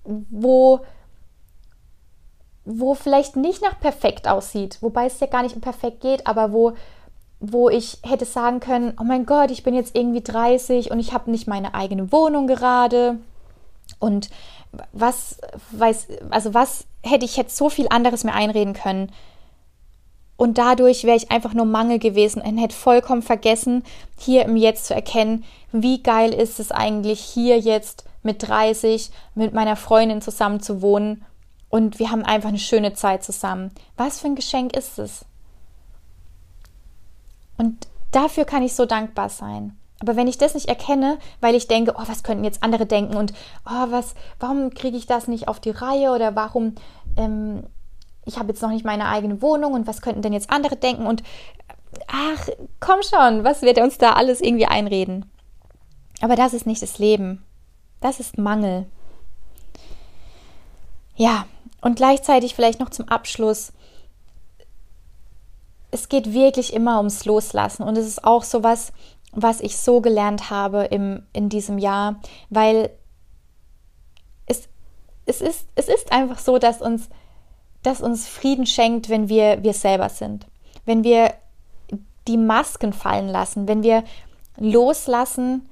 [0.06, 0.80] wo,
[2.68, 6.52] wo vielleicht nicht nach perfekt aussieht, wobei es ja gar nicht um perfekt geht, aber
[6.52, 6.74] wo
[7.40, 11.14] wo ich hätte sagen können, oh mein Gott, ich bin jetzt irgendwie 30 und ich
[11.14, 13.20] habe nicht meine eigene Wohnung gerade.
[14.00, 14.30] Und
[14.92, 15.38] was
[15.72, 19.12] weiß, also was hätte ich jetzt so viel anderes mir einreden können?
[20.36, 23.84] Und dadurch wäre ich einfach nur Mangel gewesen und hätte vollkommen vergessen,
[24.20, 29.54] hier im Jetzt zu erkennen, wie geil ist es eigentlich, hier jetzt mit 30 mit
[29.54, 31.24] meiner Freundin zusammen zu wohnen
[31.70, 33.72] und wir haben einfach eine schöne Zeit zusammen.
[33.96, 35.26] Was für ein Geschenk ist es?
[37.58, 39.78] Und dafür kann ich so dankbar sein.
[40.00, 43.16] Aber wenn ich das nicht erkenne, weil ich denke, oh, was könnten jetzt andere denken
[43.16, 43.34] und
[43.66, 46.76] oh, was, warum kriege ich das nicht auf die Reihe oder warum,
[47.18, 47.64] ähm,
[48.26, 51.08] ich habe jetzt noch nicht meine eigene Wohnung und was könnten denn jetzt andere denken
[51.08, 51.24] und
[52.08, 52.48] ach,
[52.80, 55.32] komm schon, was wird uns da alles irgendwie einreden?
[56.22, 57.44] Aber das ist nicht das Leben.
[58.00, 58.86] Das ist Mangel.
[61.16, 61.46] Ja,
[61.82, 63.72] und gleichzeitig vielleicht noch zum Abschluss
[65.92, 67.84] es geht wirklich immer ums Loslassen.
[67.84, 68.92] Und es ist auch so was,
[69.32, 72.20] was ich so gelernt habe im, in diesem Jahr,
[72.50, 72.90] weil
[74.46, 74.68] es,
[75.26, 77.10] es, ist, es ist einfach so, dass uns,
[77.84, 80.48] dass uns Frieden schenkt, wenn wir wir selber sind.
[80.86, 81.34] Wenn wir
[82.28, 84.04] die Masken fallen lassen, wenn wir
[84.58, 85.70] loslassen,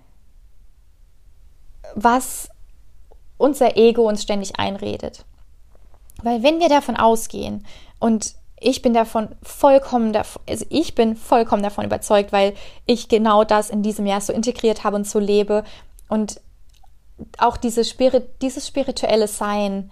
[1.96, 2.50] was
[3.38, 5.26] unser Ego uns ständig einredet.
[6.24, 7.66] Weil wenn wir davon ausgehen
[8.00, 12.54] und ich bin davon vollkommen, also ich bin vollkommen davon überzeugt, weil
[12.86, 15.64] ich genau das in diesem Jahr so integriert habe und so lebe
[16.08, 16.40] und
[17.38, 19.92] auch diese Spirit, dieses spirituelle Sein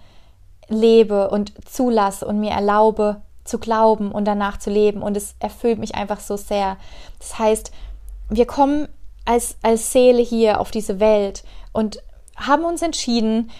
[0.68, 5.78] lebe und zulasse und mir erlaube zu glauben und danach zu leben und es erfüllt
[5.78, 6.78] mich einfach so sehr.
[7.18, 7.70] Das heißt,
[8.30, 8.88] wir kommen
[9.26, 12.02] als, als Seele hier auf diese Welt und
[12.36, 13.50] haben uns entschieden,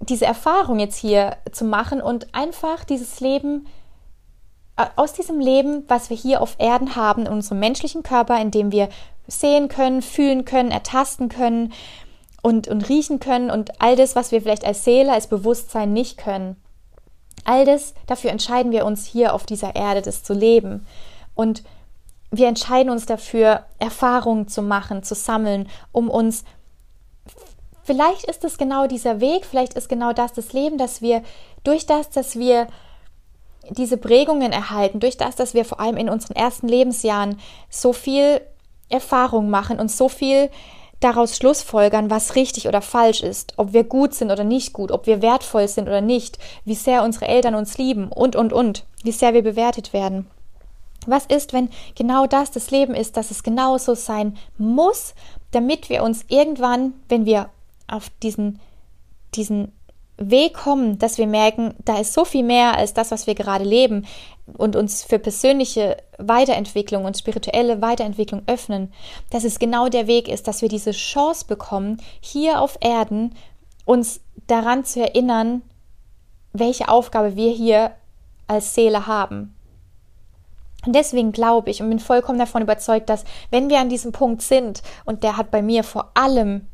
[0.00, 3.66] diese Erfahrung jetzt hier zu machen und einfach dieses Leben
[4.94, 8.72] aus diesem Leben, was wir hier auf Erden haben, in unserem menschlichen Körper, in dem
[8.72, 8.90] wir
[9.26, 11.72] sehen können, fühlen können, ertasten können
[12.42, 16.18] und, und riechen können und all das, was wir vielleicht als Seele, als Bewusstsein nicht
[16.18, 16.56] können.
[17.44, 20.86] All das, dafür entscheiden wir uns hier auf dieser Erde, das zu leben.
[21.34, 21.62] Und
[22.30, 26.44] wir entscheiden uns dafür, Erfahrungen zu machen, zu sammeln, um uns
[27.86, 31.22] Vielleicht ist es genau dieser Weg, vielleicht ist genau das das Leben, dass wir
[31.62, 32.66] durch das, dass wir
[33.70, 37.38] diese Prägungen erhalten, durch das, dass wir vor allem in unseren ersten Lebensjahren
[37.70, 38.40] so viel
[38.88, 40.50] Erfahrung machen und so viel
[40.98, 45.06] daraus schlussfolgern, was richtig oder falsch ist, ob wir gut sind oder nicht gut, ob
[45.06, 49.12] wir wertvoll sind oder nicht, wie sehr unsere Eltern uns lieben und, und, und, wie
[49.12, 50.26] sehr wir bewertet werden.
[51.06, 55.14] Was ist, wenn genau das das Leben ist, dass es genauso sein muss,
[55.52, 57.48] damit wir uns irgendwann, wenn wir
[57.88, 58.60] auf diesen,
[59.34, 59.72] diesen
[60.18, 63.64] Weg kommen, dass wir merken, da ist so viel mehr als das, was wir gerade
[63.64, 64.06] leben
[64.56, 68.92] und uns für persönliche Weiterentwicklung und spirituelle Weiterentwicklung öffnen,
[69.30, 73.34] dass es genau der Weg ist, dass wir diese Chance bekommen, hier auf Erden
[73.84, 75.62] uns daran zu erinnern,
[76.52, 77.92] welche Aufgabe wir hier
[78.46, 79.54] als Seele haben.
[80.86, 84.40] Und deswegen glaube ich und bin vollkommen davon überzeugt, dass wenn wir an diesem Punkt
[84.40, 86.68] sind, und der hat bei mir vor allem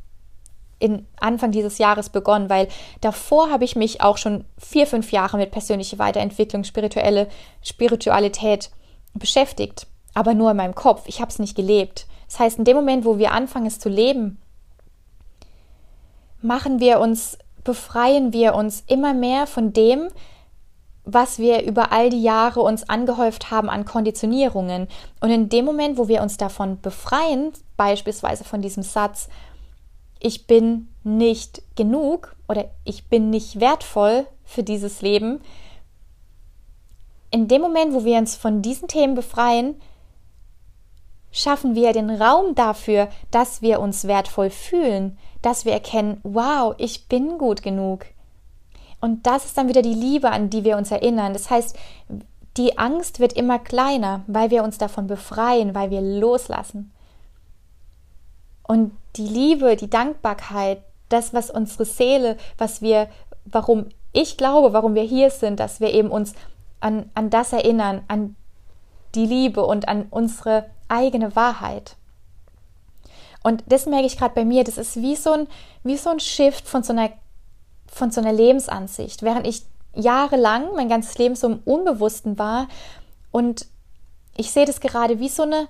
[0.83, 2.67] in Anfang dieses Jahres begonnen, weil
[3.01, 7.29] davor habe ich mich auch schon vier, fünf Jahre mit persönlicher Weiterentwicklung, spirituelle
[7.63, 8.71] Spiritualität
[9.15, 11.03] beschäftigt, aber nur in meinem Kopf.
[11.07, 12.07] Ich habe es nicht gelebt.
[12.27, 14.41] Das heißt, in dem Moment, wo wir anfangen, es zu leben,
[16.41, 20.09] machen wir uns, befreien wir uns immer mehr von dem,
[21.05, 24.89] was wir über all die Jahre uns angehäuft haben an Konditionierungen.
[25.21, 29.29] Und in dem Moment, wo wir uns davon befreien, beispielsweise von diesem Satz,
[30.23, 35.41] ich bin nicht genug oder ich bin nicht wertvoll für dieses Leben,
[37.33, 39.81] in dem Moment, wo wir uns von diesen Themen befreien,
[41.33, 47.09] schaffen wir den Raum dafür, dass wir uns wertvoll fühlen, dass wir erkennen, wow, ich
[47.09, 48.05] bin gut genug.
[49.01, 51.33] Und das ist dann wieder die Liebe, an die wir uns erinnern.
[51.33, 51.77] Das heißt,
[52.59, 56.93] die Angst wird immer kleiner, weil wir uns davon befreien, weil wir loslassen.
[58.73, 63.11] Und die Liebe, die Dankbarkeit, das, was unsere Seele, was wir,
[63.45, 66.33] warum ich glaube, warum wir hier sind, dass wir eben uns
[66.81, 68.35] an, an das erinnern, an
[69.15, 71.97] die Liebe und an unsere eigene Wahrheit.
[73.43, 75.49] Und das merke ich gerade bei mir, das ist wie so ein,
[75.85, 77.11] wie so ein Shift von so einer,
[77.89, 79.21] von so einer Lebensansicht.
[79.21, 82.69] Während ich jahrelang mein ganzes Leben so im Unbewussten war
[83.33, 83.67] und
[84.35, 85.69] ich sehe das gerade wie so eine,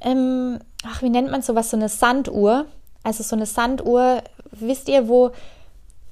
[0.00, 2.66] ähm, ach, wie nennt man sowas, so eine Sanduhr.
[3.02, 5.30] Also so eine Sanduhr, wisst ihr, wo,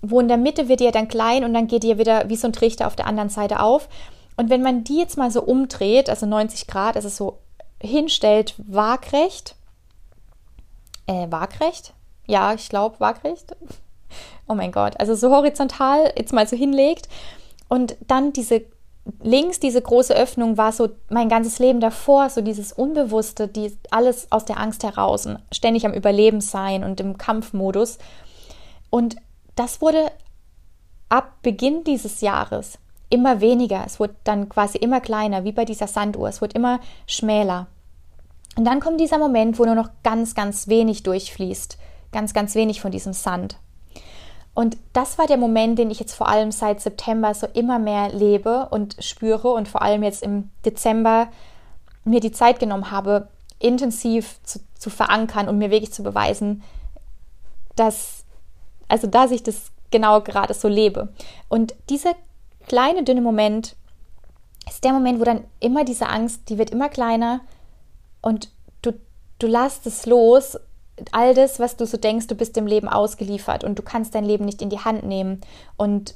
[0.02, 2.48] wo in der Mitte wird ja dann klein und dann geht ja wieder wie so
[2.48, 3.88] ein Trichter auf der anderen Seite auf.
[4.36, 7.38] Und wenn man die jetzt mal so umdreht, also 90 Grad, also so
[7.80, 9.56] hinstellt, waagrecht,
[11.06, 11.92] äh, waagrecht?
[12.26, 13.56] Ja, ich glaube, waagrecht.
[14.46, 17.08] Oh mein Gott, also so horizontal jetzt mal so hinlegt
[17.68, 18.62] und dann diese
[19.22, 24.30] links diese große Öffnung war so mein ganzes Leben davor, so dieses Unbewusste, die alles
[24.32, 27.98] aus der Angst heraus und ständig am Überleben sein und im Kampfmodus.
[28.90, 29.16] Und
[29.56, 30.10] das wurde
[31.08, 32.78] ab Beginn dieses Jahres
[33.10, 33.84] immer weniger.
[33.86, 36.28] Es wurde dann quasi immer kleiner, wie bei dieser Sanduhr.
[36.28, 37.66] Es wurde immer schmäler.
[38.56, 41.78] Und dann kommt dieser Moment, wo nur noch ganz, ganz wenig durchfließt.
[42.12, 43.58] Ganz, ganz wenig von diesem Sand.
[44.54, 48.10] Und das war der Moment, den ich jetzt vor allem seit September so immer mehr
[48.12, 51.28] lebe und spüre und vor allem jetzt im Dezember
[52.04, 53.28] mir die Zeit genommen habe,
[53.58, 56.62] intensiv zu, zu verankern und mir wirklich zu beweisen,
[57.74, 58.24] dass,
[58.86, 61.08] also dass ich das genau gerade so lebe.
[61.48, 62.14] Und dieser
[62.66, 63.74] kleine, dünne Moment
[64.68, 67.40] ist der Moment, wo dann immer diese Angst, die wird immer kleiner
[68.22, 68.50] und
[68.82, 68.92] du,
[69.38, 70.58] du lässt es los,
[71.12, 74.24] all das, was du so denkst, du bist dem Leben ausgeliefert und du kannst dein
[74.24, 75.40] Leben nicht in die Hand nehmen
[75.76, 76.14] und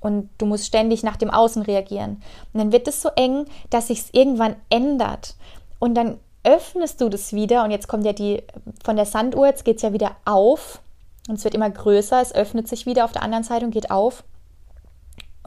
[0.00, 2.22] und du musst ständig nach dem Außen reagieren.
[2.52, 5.34] Und dann wird es so eng, dass sich es irgendwann ändert.
[5.78, 8.42] Und dann öffnest du das wieder und jetzt kommt ja die
[8.84, 10.80] von der Sanduhr, jetzt geht es ja wieder auf
[11.28, 13.90] und es wird immer größer, es öffnet sich wieder auf der anderen Seite und geht
[13.90, 14.24] auf.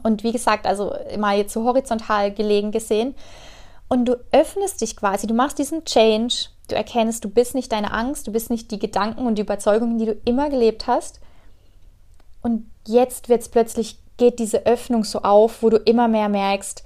[0.02, 3.14] Und wie gesagt, also mal jetzt so horizontal gelegen gesehen.
[3.88, 7.92] Und du öffnest dich quasi, du machst diesen Change, du erkennst, du bist nicht deine
[7.92, 11.20] Angst, du bist nicht die Gedanken und die Überzeugungen, die du immer gelebt hast.
[12.42, 16.84] Und jetzt wird es plötzlich, geht diese Öffnung so auf, wo du immer mehr merkst,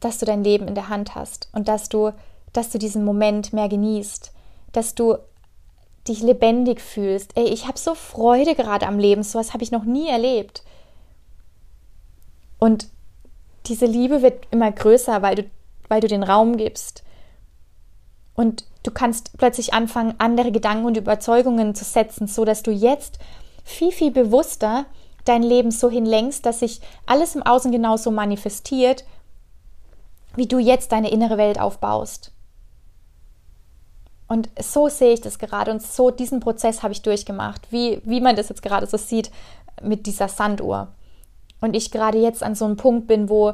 [0.00, 2.12] dass du dein Leben in der Hand hast und dass du,
[2.52, 4.32] dass du diesen Moment mehr genießt,
[4.72, 5.16] dass du
[6.08, 7.36] dich lebendig fühlst.
[7.36, 10.64] Ey, ich habe so Freude gerade am Leben, sowas habe ich noch nie erlebt.
[12.58, 12.88] Und
[13.66, 15.44] diese Liebe wird immer größer, weil du
[15.92, 17.04] weil du den Raum gibst.
[18.34, 23.18] Und du kannst plötzlich anfangen, andere Gedanken und Überzeugungen zu setzen, so dass du jetzt
[23.64, 24.86] viel, viel bewusster
[25.24, 29.04] dein Leben so hinlenkst, dass sich alles im Außen genauso manifestiert,
[30.34, 32.32] wie du jetzt deine innere Welt aufbaust.
[34.26, 38.20] Und so sehe ich das gerade und so diesen Prozess habe ich durchgemacht, wie, wie
[38.20, 39.30] man das jetzt gerade so sieht
[39.82, 40.88] mit dieser Sanduhr.
[41.60, 43.52] Und ich gerade jetzt an so einem Punkt bin, wo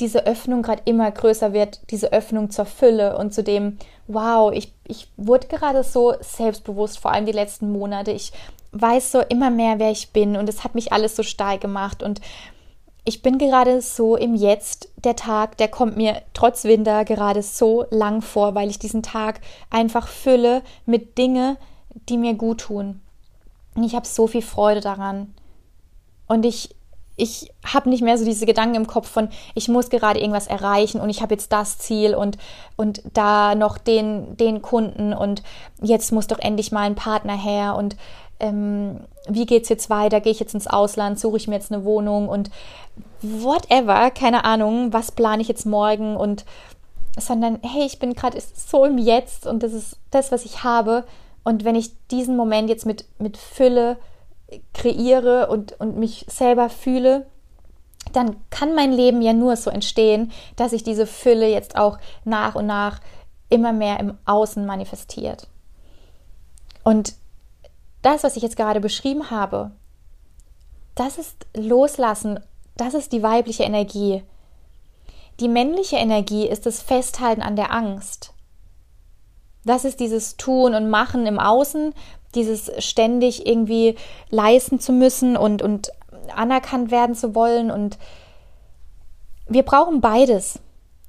[0.00, 4.72] diese Öffnung gerade immer größer wird, diese Öffnung zur Fülle und zu dem, wow, ich,
[4.86, 8.10] ich wurde gerade so selbstbewusst, vor allem die letzten Monate.
[8.10, 8.32] Ich
[8.72, 12.02] weiß so immer mehr, wer ich bin und es hat mich alles so stark gemacht
[12.02, 12.20] und
[13.04, 14.88] ich bin gerade so im Jetzt.
[15.04, 19.40] Der Tag, der kommt mir trotz Winter gerade so lang vor, weil ich diesen Tag
[19.70, 21.56] einfach fülle mit Dinge,
[22.08, 23.00] die mir gut tun.
[23.74, 25.34] Und ich habe so viel Freude daran.
[26.26, 26.76] Und ich
[27.20, 31.00] ich habe nicht mehr so diese Gedanken im Kopf von, ich muss gerade irgendwas erreichen
[31.00, 32.38] und ich habe jetzt das Ziel und,
[32.76, 35.42] und da noch den, den Kunden und
[35.82, 37.96] jetzt muss doch endlich mal ein Partner her und
[38.40, 40.20] ähm, wie es jetzt weiter?
[40.20, 41.20] Gehe ich jetzt ins Ausland?
[41.20, 42.50] Suche ich mir jetzt eine Wohnung und
[43.20, 46.44] whatever, keine Ahnung, was plane ich jetzt morgen und
[47.18, 51.04] sondern hey, ich bin gerade so im Jetzt und das ist das, was ich habe.
[51.44, 53.96] Und wenn ich diesen Moment jetzt mit, mit Fülle
[54.74, 57.26] kreiere und, und mich selber fühle,
[58.12, 62.54] dann kann mein Leben ja nur so entstehen, dass sich diese Fülle jetzt auch nach
[62.54, 63.00] und nach
[63.48, 65.48] immer mehr im Außen manifestiert.
[66.82, 67.14] Und
[68.02, 69.72] das, was ich jetzt gerade beschrieben habe,
[70.94, 72.40] das ist Loslassen,
[72.76, 74.22] das ist die weibliche Energie.
[75.38, 78.32] Die männliche Energie ist das Festhalten an der Angst.
[79.64, 81.94] Das ist dieses Tun und Machen im Außen,
[82.34, 83.96] dieses ständig irgendwie
[84.28, 85.92] leisten zu müssen und, und
[86.34, 87.70] anerkannt werden zu wollen.
[87.70, 87.98] Und
[89.48, 90.60] wir brauchen beides.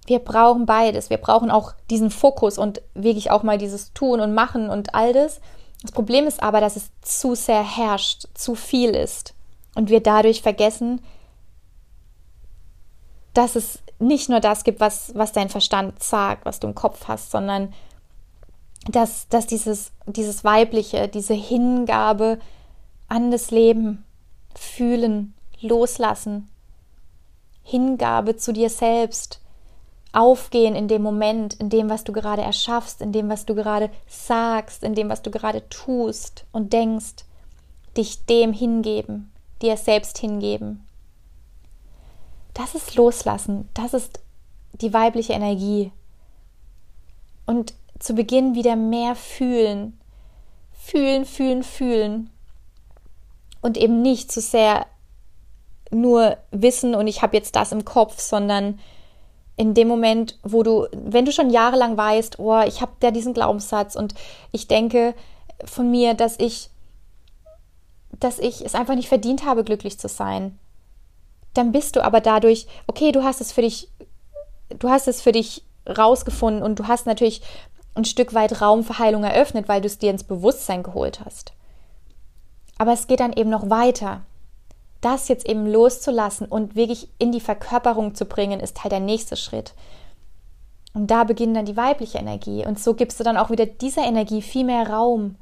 [0.08, 1.10] Wir brauchen beides.
[1.10, 5.14] Wir brauchen auch diesen Fokus und wirklich auch mal dieses Tun und Machen und all
[5.14, 5.40] das.
[5.82, 9.34] Das Problem ist aber, dass es zu sehr herrscht, zu viel ist
[9.76, 11.02] und wir dadurch vergessen,
[13.34, 17.08] dass es nicht nur das gibt, was, was dein Verstand sagt, was du im Kopf
[17.08, 17.74] hast, sondern
[18.88, 22.40] dass, dass dieses, dieses Weibliche, diese Hingabe
[23.08, 24.04] an das Leben,
[24.56, 26.50] fühlen, loslassen,
[27.64, 29.40] Hingabe zu dir selbst,
[30.14, 33.90] aufgehen in dem Moment, in dem, was du gerade erschaffst, in dem, was du gerade
[34.08, 37.26] sagst, in dem, was du gerade tust und denkst,
[37.96, 40.86] dich dem hingeben, dir selbst hingeben.
[42.54, 44.20] Das ist Loslassen, das ist
[44.74, 45.92] die weibliche Energie.
[47.46, 50.00] Und zu Beginn wieder mehr fühlen.
[50.72, 52.30] Fühlen, fühlen, fühlen.
[53.62, 54.88] Und eben nicht zu sehr
[55.92, 58.80] nur wissen und ich habe jetzt das im Kopf, sondern
[59.58, 63.34] in dem Moment, wo du, wenn du schon jahrelang weißt, oh, ich habe ja diesen
[63.34, 64.16] Glaubenssatz und
[64.52, 65.14] ich denke
[65.66, 66.70] von mir, dass ich,
[68.20, 70.58] dass ich es einfach nicht verdient habe, glücklich zu sein,
[71.54, 73.90] dann bist du aber dadurch, okay, du hast es für dich,
[74.70, 77.42] du hast es für dich rausgefunden und du hast natürlich
[77.94, 81.54] ein Stück weit Raum für Heilung eröffnet, weil du es dir ins Bewusstsein geholt hast.
[82.78, 84.22] Aber es geht dann eben noch weiter.
[85.02, 89.36] Das jetzt eben loszulassen und wirklich in die Verkörperung zu bringen, ist halt der nächste
[89.36, 89.74] Schritt.
[90.94, 92.66] Und da beginnt dann die weibliche Energie.
[92.66, 95.36] Und so gibst du dann auch wieder dieser Energie viel mehr Raum.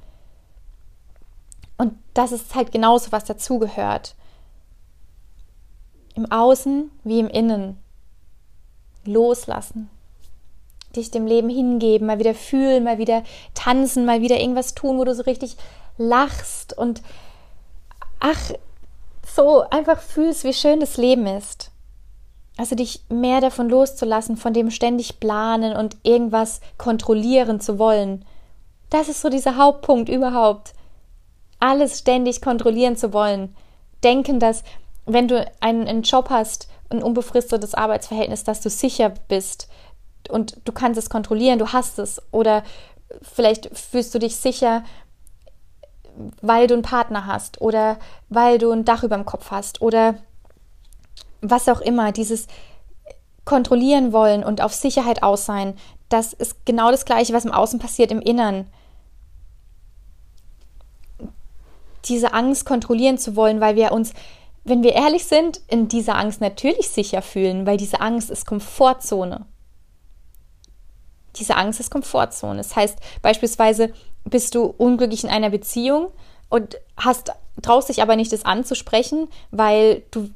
[1.78, 4.16] Und das ist halt genauso, was dazugehört.
[6.16, 7.78] Im Außen wie im Innen.
[9.06, 9.90] Loslassen
[11.00, 13.24] dich dem Leben hingeben, mal wieder fühlen, mal wieder
[13.54, 15.58] tanzen, mal wieder irgendwas tun, wo du so richtig
[15.98, 17.02] lachst und
[18.20, 18.52] ach,
[19.26, 21.72] so einfach fühlst, wie schön das Leben ist.
[22.58, 28.26] Also dich mehr davon loszulassen, von dem ständig planen und irgendwas kontrollieren zu wollen,
[28.90, 30.74] Das ist so dieser Hauptpunkt überhaupt.
[31.60, 33.56] Alles ständig kontrollieren zu wollen.
[34.04, 34.64] Denken, dass
[35.06, 39.70] wenn du einen, einen Job hast, ein unbefristetes Arbeitsverhältnis, dass du sicher bist
[40.30, 42.22] und du kannst es kontrollieren, du hast es.
[42.32, 42.64] Oder
[43.22, 44.84] vielleicht fühlst du dich sicher,
[46.42, 47.98] weil du einen Partner hast oder
[48.30, 50.16] weil du ein Dach über dem Kopf hast oder
[51.42, 52.12] was auch immer.
[52.12, 52.48] Dieses
[53.46, 55.76] kontrollieren wollen und auf Sicherheit aus sein,
[56.10, 58.68] das ist genau das Gleiche, was im Außen passiert, im Innern.
[62.06, 64.14] Diese Angst kontrollieren zu wollen, weil wir uns,
[64.64, 69.46] wenn wir ehrlich sind, in dieser Angst natürlich sicher fühlen, weil diese Angst ist Komfortzone.
[71.36, 72.58] Diese Angst ist Komfortzone.
[72.58, 73.94] Das heißt, beispielsweise
[74.26, 76.12] bist du unglücklich in einer Beziehung
[76.50, 80.30] und hast, traust dich aber nicht, das anzusprechen, weil du,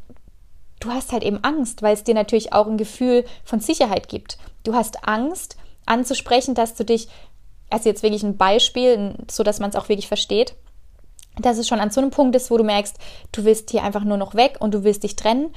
[0.80, 4.38] du hast halt eben Angst, weil es dir natürlich auch ein Gefühl von Sicherheit gibt.
[4.64, 7.08] Du hast Angst, anzusprechen, dass du dich,
[7.70, 10.56] also jetzt wirklich ein Beispiel, so dass man es auch wirklich versteht,
[11.38, 12.98] dass es schon an so einem Punkt ist, wo du merkst,
[13.32, 15.54] du willst hier einfach nur noch weg und du willst dich trennen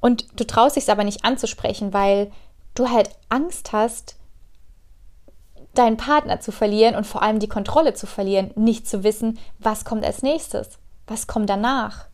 [0.00, 2.30] und du traust dich aber nicht anzusprechen, weil
[2.74, 4.15] du halt Angst hast,
[5.78, 9.84] deinen Partner zu verlieren und vor allem die Kontrolle zu verlieren, nicht zu wissen, was
[9.84, 12.06] kommt als nächstes, was kommt danach.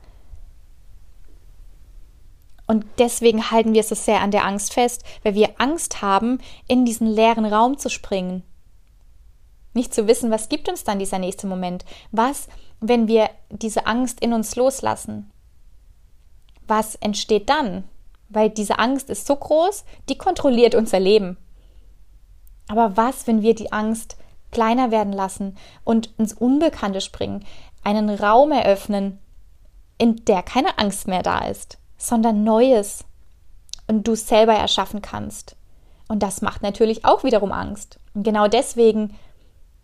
[2.66, 6.38] Und deswegen halten wir so sehr an der Angst fest, weil wir Angst haben,
[6.68, 8.44] in diesen leeren Raum zu springen.
[9.74, 11.84] Nicht zu wissen, was gibt uns dann dieser nächste Moment?
[12.10, 12.48] Was,
[12.80, 15.30] wenn wir diese Angst in uns loslassen?
[16.66, 17.84] Was entsteht dann?
[18.28, 21.36] Weil diese Angst ist so groß, die kontrolliert unser Leben.
[22.68, 24.16] Aber was, wenn wir die Angst
[24.50, 27.44] kleiner werden lassen und ins Unbekannte springen,
[27.84, 29.18] einen Raum eröffnen,
[29.98, 31.78] in der keine Angst mehr da ist?
[32.02, 33.04] sondern Neues
[33.86, 35.56] und du selber erschaffen kannst.
[36.08, 37.98] Und das macht natürlich auch wiederum Angst.
[38.12, 39.16] Und genau deswegen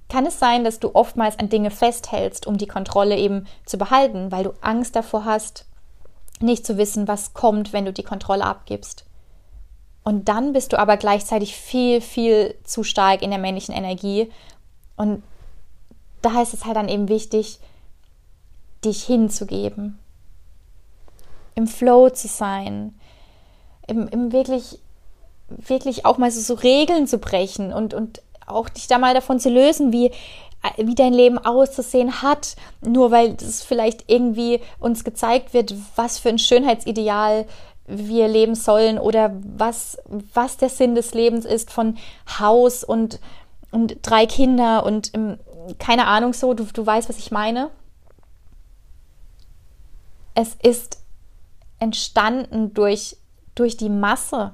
[0.09, 4.33] kann es sein, dass du oftmals an Dinge festhältst, um die Kontrolle eben zu behalten,
[4.33, 5.67] weil du Angst davor hast,
[6.41, 9.05] nicht zu wissen, was kommt, wenn du die Kontrolle abgibst.
[10.09, 14.33] Und dann bist du aber gleichzeitig viel, viel zu stark in der männlichen Energie.
[14.97, 15.23] Und
[16.23, 17.59] da ist es halt dann eben wichtig,
[18.87, 19.99] dich hinzugeben,
[21.55, 22.99] im Flow zu sein,
[23.87, 24.79] im, im wirklich,
[25.51, 29.39] wirklich auch mal so, so Regeln zu brechen und, und auch dich da mal davon
[29.39, 30.11] zu lösen, wie,
[30.79, 36.31] wie dein Leben auszusehen hat, nur weil es vielleicht irgendwie uns gezeigt wird, was für
[36.31, 37.45] ein Schönheitsideal
[37.89, 39.99] wir leben sollen oder was,
[40.35, 41.97] was der Sinn des Lebens ist von
[42.39, 43.19] Haus und,
[43.71, 45.39] und drei Kinder und um,
[45.79, 47.71] keine Ahnung so, du, du weißt, was ich meine.
[50.35, 51.03] Es ist
[51.79, 53.17] entstanden durch,
[53.55, 54.53] durch die Masse.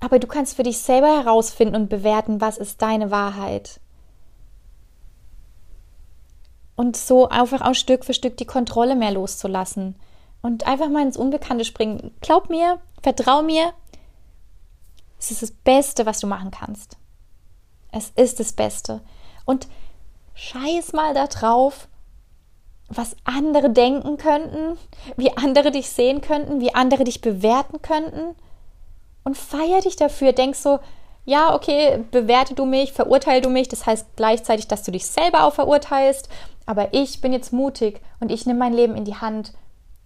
[0.00, 3.80] Aber du kannst für dich selber herausfinden und bewerten, was ist deine Wahrheit.
[6.76, 9.96] Und so einfach auch Stück für Stück die Kontrolle mehr loszulassen.
[10.42, 12.14] Und einfach mal ins Unbekannte springen.
[12.20, 13.72] Glaub mir, vertrau mir.
[15.18, 16.96] Es ist das Beste, was du machen kannst.
[17.90, 19.00] Es ist das Beste.
[19.44, 19.66] Und
[20.34, 21.88] scheiß mal da drauf,
[22.88, 24.78] was andere denken könnten,
[25.16, 28.36] wie andere dich sehen könnten, wie andere dich bewerten könnten.
[29.24, 30.32] Und feier dich dafür.
[30.32, 30.78] Denk so,
[31.24, 33.68] ja, okay, bewerte du mich, verurteile du mich.
[33.68, 36.28] Das heißt gleichzeitig, dass du dich selber auch verurteilst.
[36.66, 39.52] Aber ich bin jetzt mutig und ich nehme mein Leben in die Hand.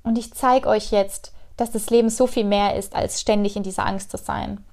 [0.03, 3.63] Und ich zeige euch jetzt, dass das Leben so viel mehr ist, als ständig in
[3.63, 4.65] dieser Angst zu sein.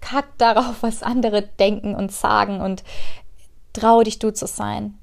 [0.00, 2.84] Kack darauf, was andere denken und sagen und
[3.72, 4.98] trau dich du zu sein.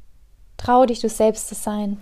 [0.58, 2.02] Trau dich, du selbst zu sein.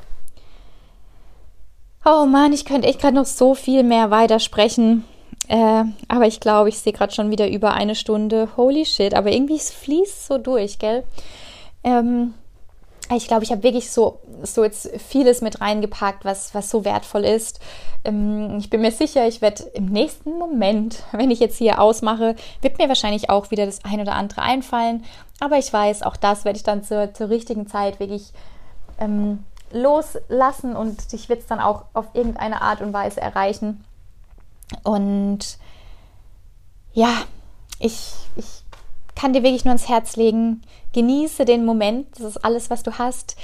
[2.05, 5.03] Oh Mann, ich könnte echt gerade noch so viel mehr weitersprechen.
[5.47, 8.49] Äh, aber ich glaube, ich sehe gerade schon wieder über eine Stunde.
[8.57, 11.03] Holy shit, aber irgendwie fließt so durch, gell?
[11.83, 12.33] Ähm,
[13.15, 17.23] ich glaube, ich habe wirklich so, so jetzt vieles mit reingepackt, was, was so wertvoll
[17.23, 17.59] ist.
[18.03, 22.35] Ähm, ich bin mir sicher, ich werde im nächsten Moment, wenn ich jetzt hier ausmache,
[22.61, 25.05] wird mir wahrscheinlich auch wieder das ein oder andere einfallen.
[25.39, 28.33] Aber ich weiß, auch das werde ich dann zur, zur richtigen Zeit wirklich
[28.99, 33.83] ähm, loslassen und ich werde es dann auch auf irgendeine Art und Weise erreichen.
[34.83, 35.57] Und
[36.93, 37.13] ja,
[37.79, 38.63] ich, ich
[39.17, 40.61] kann dir wirklich nur ans Herz legen,
[40.93, 43.35] genieße den Moment, das ist alles, was du hast.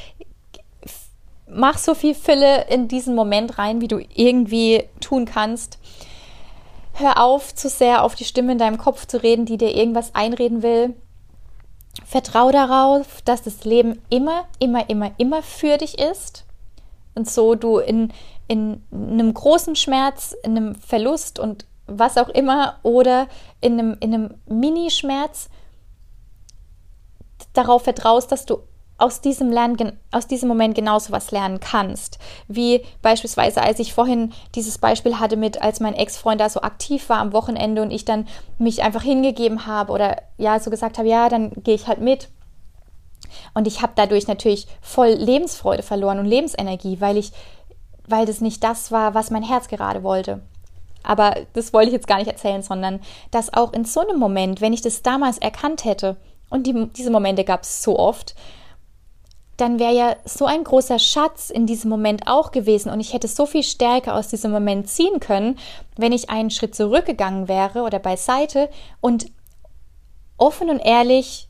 [1.47, 5.79] Mach so viel Fülle in diesen Moment rein, wie du irgendwie tun kannst.
[6.93, 10.13] Hör auf, zu sehr auf die Stimme in deinem Kopf zu reden, die dir irgendwas
[10.13, 10.93] einreden will.
[12.05, 16.45] Vertrau darauf, dass das Leben immer, immer, immer, immer für dich ist.
[17.15, 18.13] Und so du in,
[18.47, 23.27] in einem großen Schmerz, in einem Verlust und was auch immer oder
[23.59, 25.49] in einem, in einem Mini-Schmerz
[27.53, 28.59] darauf vertraust, dass du
[28.97, 32.19] aus diesem, Lernen, aus diesem Moment genauso was lernen kannst.
[32.47, 37.09] Wie beispielsweise, als ich vorhin dieses Beispiel hatte mit, als mein Ex-Freund da so aktiv
[37.09, 38.27] war am Wochenende und ich dann
[38.59, 42.29] mich einfach hingegeben habe oder ja, so gesagt habe, ja, dann gehe ich halt mit.
[43.53, 47.31] Und ich habe dadurch natürlich voll Lebensfreude verloren und Lebensenergie, weil ich,
[48.07, 50.41] weil das nicht das war, was mein Herz gerade wollte.
[51.03, 53.01] Aber das wollte ich jetzt gar nicht erzählen, sondern
[53.31, 56.15] dass auch in so einem Moment, wenn ich das damals erkannt hätte,
[56.53, 58.35] und die, diese Momente gab es so oft,
[59.57, 63.27] dann wäre ja so ein großer Schatz in diesem Moment auch gewesen und ich hätte
[63.27, 65.57] so viel Stärke aus diesem Moment ziehen können,
[65.97, 68.69] wenn ich einen Schritt zurückgegangen wäre oder beiseite
[69.01, 69.31] und
[70.37, 71.49] offen und ehrlich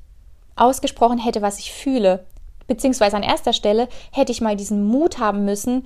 [0.55, 2.25] ausgesprochen hätte, was ich fühle.
[2.67, 5.85] Beziehungsweise an erster Stelle hätte ich mal diesen Mut haben müssen,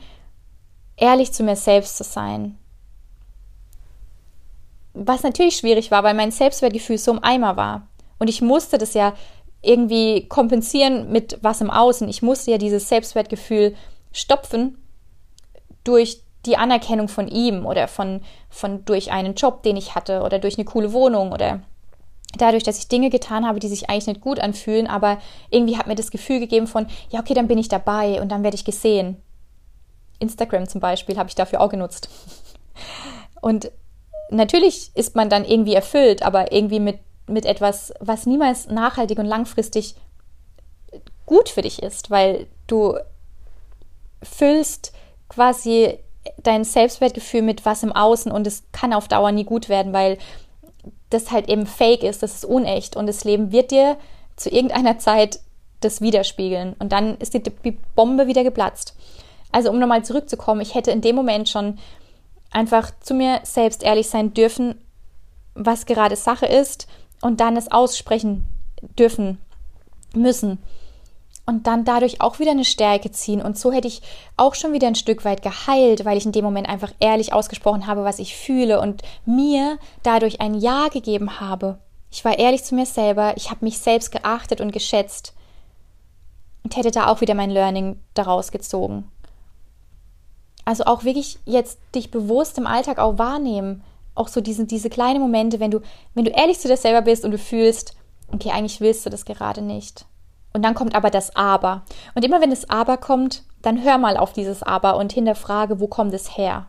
[0.95, 2.59] ehrlich zu mir selbst zu sein.
[4.93, 7.87] Was natürlich schwierig war, weil mein Selbstwertgefühl so im Eimer war.
[8.19, 9.13] Und ich musste das ja
[9.61, 12.07] irgendwie kompensieren mit was im Außen.
[12.09, 13.75] Ich musste ja dieses Selbstwertgefühl
[14.11, 14.77] stopfen
[15.83, 20.39] durch die Anerkennung von ihm oder von, von durch einen Job, den ich hatte oder
[20.39, 21.61] durch eine coole Wohnung oder
[22.37, 25.17] dadurch, dass ich Dinge getan habe, die sich eigentlich nicht gut anfühlen, aber
[25.49, 28.43] irgendwie hat mir das Gefühl gegeben von, ja, okay, dann bin ich dabei und dann
[28.43, 29.21] werde ich gesehen.
[30.19, 32.09] Instagram zum Beispiel habe ich dafür auch genutzt.
[33.41, 33.71] Und
[34.31, 39.25] natürlich ist man dann irgendwie erfüllt, aber irgendwie mit mit etwas, was niemals nachhaltig und
[39.25, 39.95] langfristig
[41.25, 42.97] gut für dich ist, weil du
[44.23, 44.93] füllst
[45.29, 45.99] quasi
[46.41, 50.17] dein Selbstwertgefühl mit was im Außen und es kann auf Dauer nie gut werden, weil
[51.09, 53.97] das halt eben fake ist, das ist unecht und das Leben wird dir
[54.35, 55.39] zu irgendeiner Zeit
[55.79, 58.95] das widerspiegeln und dann ist die, Bombe wieder geplatzt.
[59.51, 61.77] Also um nochmal zurückzukommen, ich hätte in dem Moment schon
[62.51, 64.81] einfach zu mir selbst ehrlich sein dürfen,
[65.53, 66.87] was gerade Sache ist,
[67.21, 68.45] und dann es aussprechen
[68.97, 69.39] dürfen
[70.13, 70.59] müssen
[71.47, 73.41] und dann dadurch auch wieder eine Stärke ziehen.
[73.41, 74.01] Und so hätte ich
[74.35, 77.87] auch schon wieder ein Stück weit geheilt, weil ich in dem Moment einfach ehrlich ausgesprochen
[77.87, 81.79] habe, was ich fühle und mir dadurch ein Ja gegeben habe.
[82.11, 85.33] Ich war ehrlich zu mir selber, ich habe mich selbst geachtet und geschätzt
[86.63, 89.09] und hätte da auch wieder mein Learning daraus gezogen.
[90.65, 93.83] Also auch wirklich jetzt dich bewusst im Alltag auch wahrnehmen
[94.17, 95.81] auch so diese, diese kleinen Momente, wenn du,
[96.13, 97.95] wenn du ehrlich zu dir selber bist und du fühlst,
[98.33, 100.05] okay, eigentlich willst du das gerade nicht.
[100.53, 101.83] Und dann kommt aber das Aber.
[102.15, 105.87] Und immer wenn das Aber kommt, dann hör mal auf dieses Aber und hinterfrage, wo
[105.87, 106.67] kommt es her?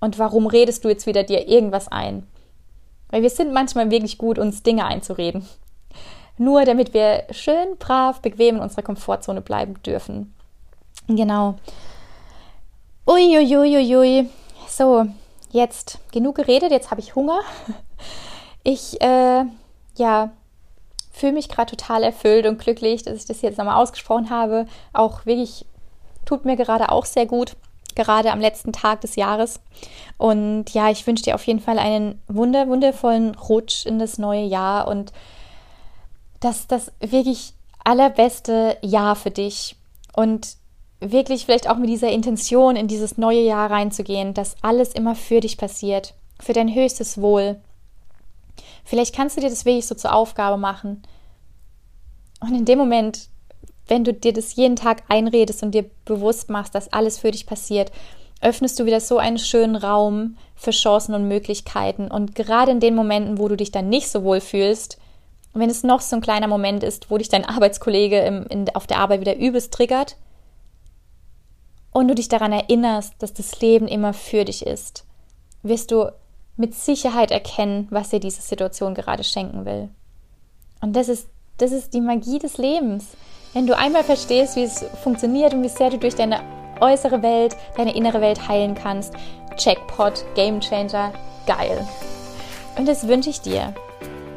[0.00, 2.26] Und warum redest du jetzt wieder dir irgendwas ein?
[3.10, 5.46] Weil wir sind manchmal wirklich gut, uns Dinge einzureden.
[6.38, 10.34] Nur damit wir schön, brav, bequem in unserer Komfortzone bleiben dürfen.
[11.06, 11.54] Genau.
[13.06, 13.56] Uiuiuiui.
[13.56, 14.30] Ui, ui, ui.
[14.68, 15.06] So,
[15.52, 17.40] jetzt genug geredet, jetzt habe ich Hunger.
[18.64, 19.44] Ich, äh,
[19.96, 20.30] ja,
[21.10, 24.66] fühle mich gerade total erfüllt und glücklich, dass ich das jetzt nochmal ausgesprochen habe.
[24.92, 25.66] Auch wirklich,
[26.24, 27.56] tut mir gerade auch sehr gut,
[27.94, 29.60] gerade am letzten Tag des Jahres.
[30.16, 34.44] Und ja, ich wünsche dir auf jeden Fall einen wunder, wundervollen Rutsch in das neue
[34.44, 35.12] Jahr und
[36.40, 37.54] dass das wirklich
[37.84, 39.76] allerbeste Jahr für dich.
[40.14, 40.56] Und
[41.10, 45.40] wirklich vielleicht auch mit dieser Intention in dieses neue Jahr reinzugehen, dass alles immer für
[45.40, 47.60] dich passiert, für dein höchstes Wohl.
[48.84, 51.02] Vielleicht kannst du dir das wirklich so zur Aufgabe machen.
[52.40, 53.28] Und in dem Moment,
[53.86, 57.46] wenn du dir das jeden Tag einredest und dir bewusst machst, dass alles für dich
[57.46, 57.92] passiert,
[58.40, 62.08] öffnest du wieder so einen schönen Raum für Chancen und Möglichkeiten.
[62.08, 64.98] Und gerade in den Momenten, wo du dich dann nicht so wohl fühlst,
[65.54, 68.86] wenn es noch so ein kleiner Moment ist, wo dich dein Arbeitskollege im, in, auf
[68.86, 70.16] der Arbeit wieder übelst triggert,
[71.92, 75.04] und du dich daran erinnerst, dass das Leben immer für dich ist,
[75.62, 76.10] wirst du
[76.56, 79.88] mit Sicherheit erkennen, was dir diese Situation gerade schenken will.
[80.80, 81.28] Und das ist,
[81.58, 83.08] das ist die Magie des Lebens.
[83.52, 86.40] Wenn du einmal verstehst, wie es funktioniert und wie sehr du durch deine
[86.80, 89.14] äußere Welt, deine innere Welt heilen kannst,
[89.58, 91.12] Jackpot, Game Changer,
[91.46, 91.86] geil.
[92.76, 93.74] Und das wünsche ich dir.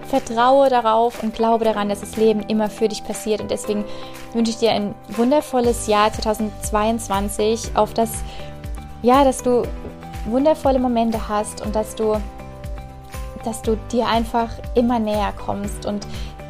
[0.07, 3.41] Vertraue darauf und glaube daran, dass das Leben immer für dich passiert.
[3.41, 3.85] Und deswegen
[4.33, 8.11] wünsche ich dir ein wundervolles Jahr 2022, auf das,
[9.01, 9.63] ja, dass du
[10.25, 12.21] wundervolle Momente hast und dass du,
[13.43, 16.05] dass du dir einfach immer näher kommst und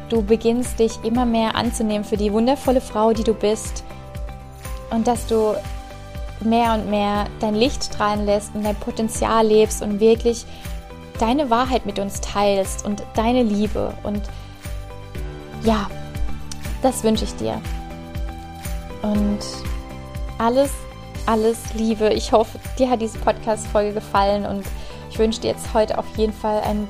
[0.08, 3.84] du beginnst dich immer mehr anzunehmen für die wundervolle Frau, die du bist
[4.90, 5.54] und dass du
[6.40, 10.44] mehr und mehr dein Licht strahlen lässt und dein Potenzial lebst und wirklich
[11.18, 13.94] deine Wahrheit mit uns teilst und deine Liebe.
[14.02, 14.22] Und
[15.62, 15.88] ja,
[16.82, 17.60] das wünsche ich dir.
[19.02, 19.38] Und
[20.38, 20.70] alles,
[21.26, 22.12] alles Liebe.
[22.12, 24.64] Ich hoffe, dir hat diese Podcast-Folge gefallen und
[25.10, 26.88] ich wünsche dir jetzt heute auf jeden Fall ein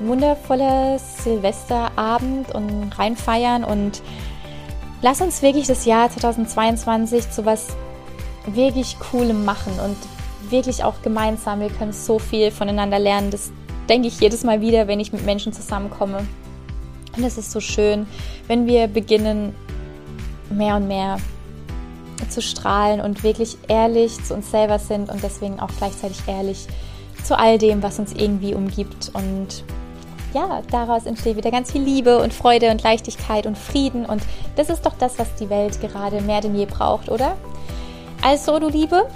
[0.00, 4.02] wundervolles Silvesterabend und reinfeiern und
[5.02, 7.68] lass uns wirklich das Jahr 2022 zu was
[8.46, 9.96] wirklich Coolem machen und
[10.50, 11.60] wirklich auch gemeinsam.
[11.60, 13.30] Wir können so viel voneinander lernen.
[13.30, 13.52] Das
[13.90, 16.26] denke ich jedes Mal wieder, wenn ich mit Menschen zusammenkomme.
[17.16, 18.06] Und es ist so schön,
[18.46, 19.54] wenn wir beginnen,
[20.48, 21.18] mehr und mehr
[22.28, 26.66] zu strahlen und wirklich ehrlich zu uns selber sind und deswegen auch gleichzeitig ehrlich
[27.24, 29.10] zu all dem, was uns irgendwie umgibt.
[29.12, 29.64] Und
[30.34, 34.06] ja, daraus entsteht wieder ganz viel Liebe und Freude und Leichtigkeit und Frieden.
[34.06, 34.22] Und
[34.54, 37.36] das ist doch das, was die Welt gerade mehr denn je braucht, oder?
[38.22, 39.08] Also, du Liebe,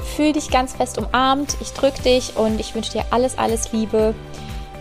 [0.00, 1.56] fühl dich ganz fest umarmt.
[1.60, 4.14] Ich drücke dich und ich wünsche dir alles, alles Liebe.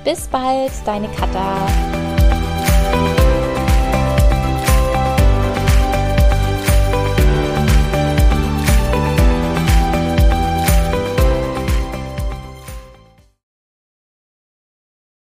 [0.04, 1.99] Bis bald, deine Katha.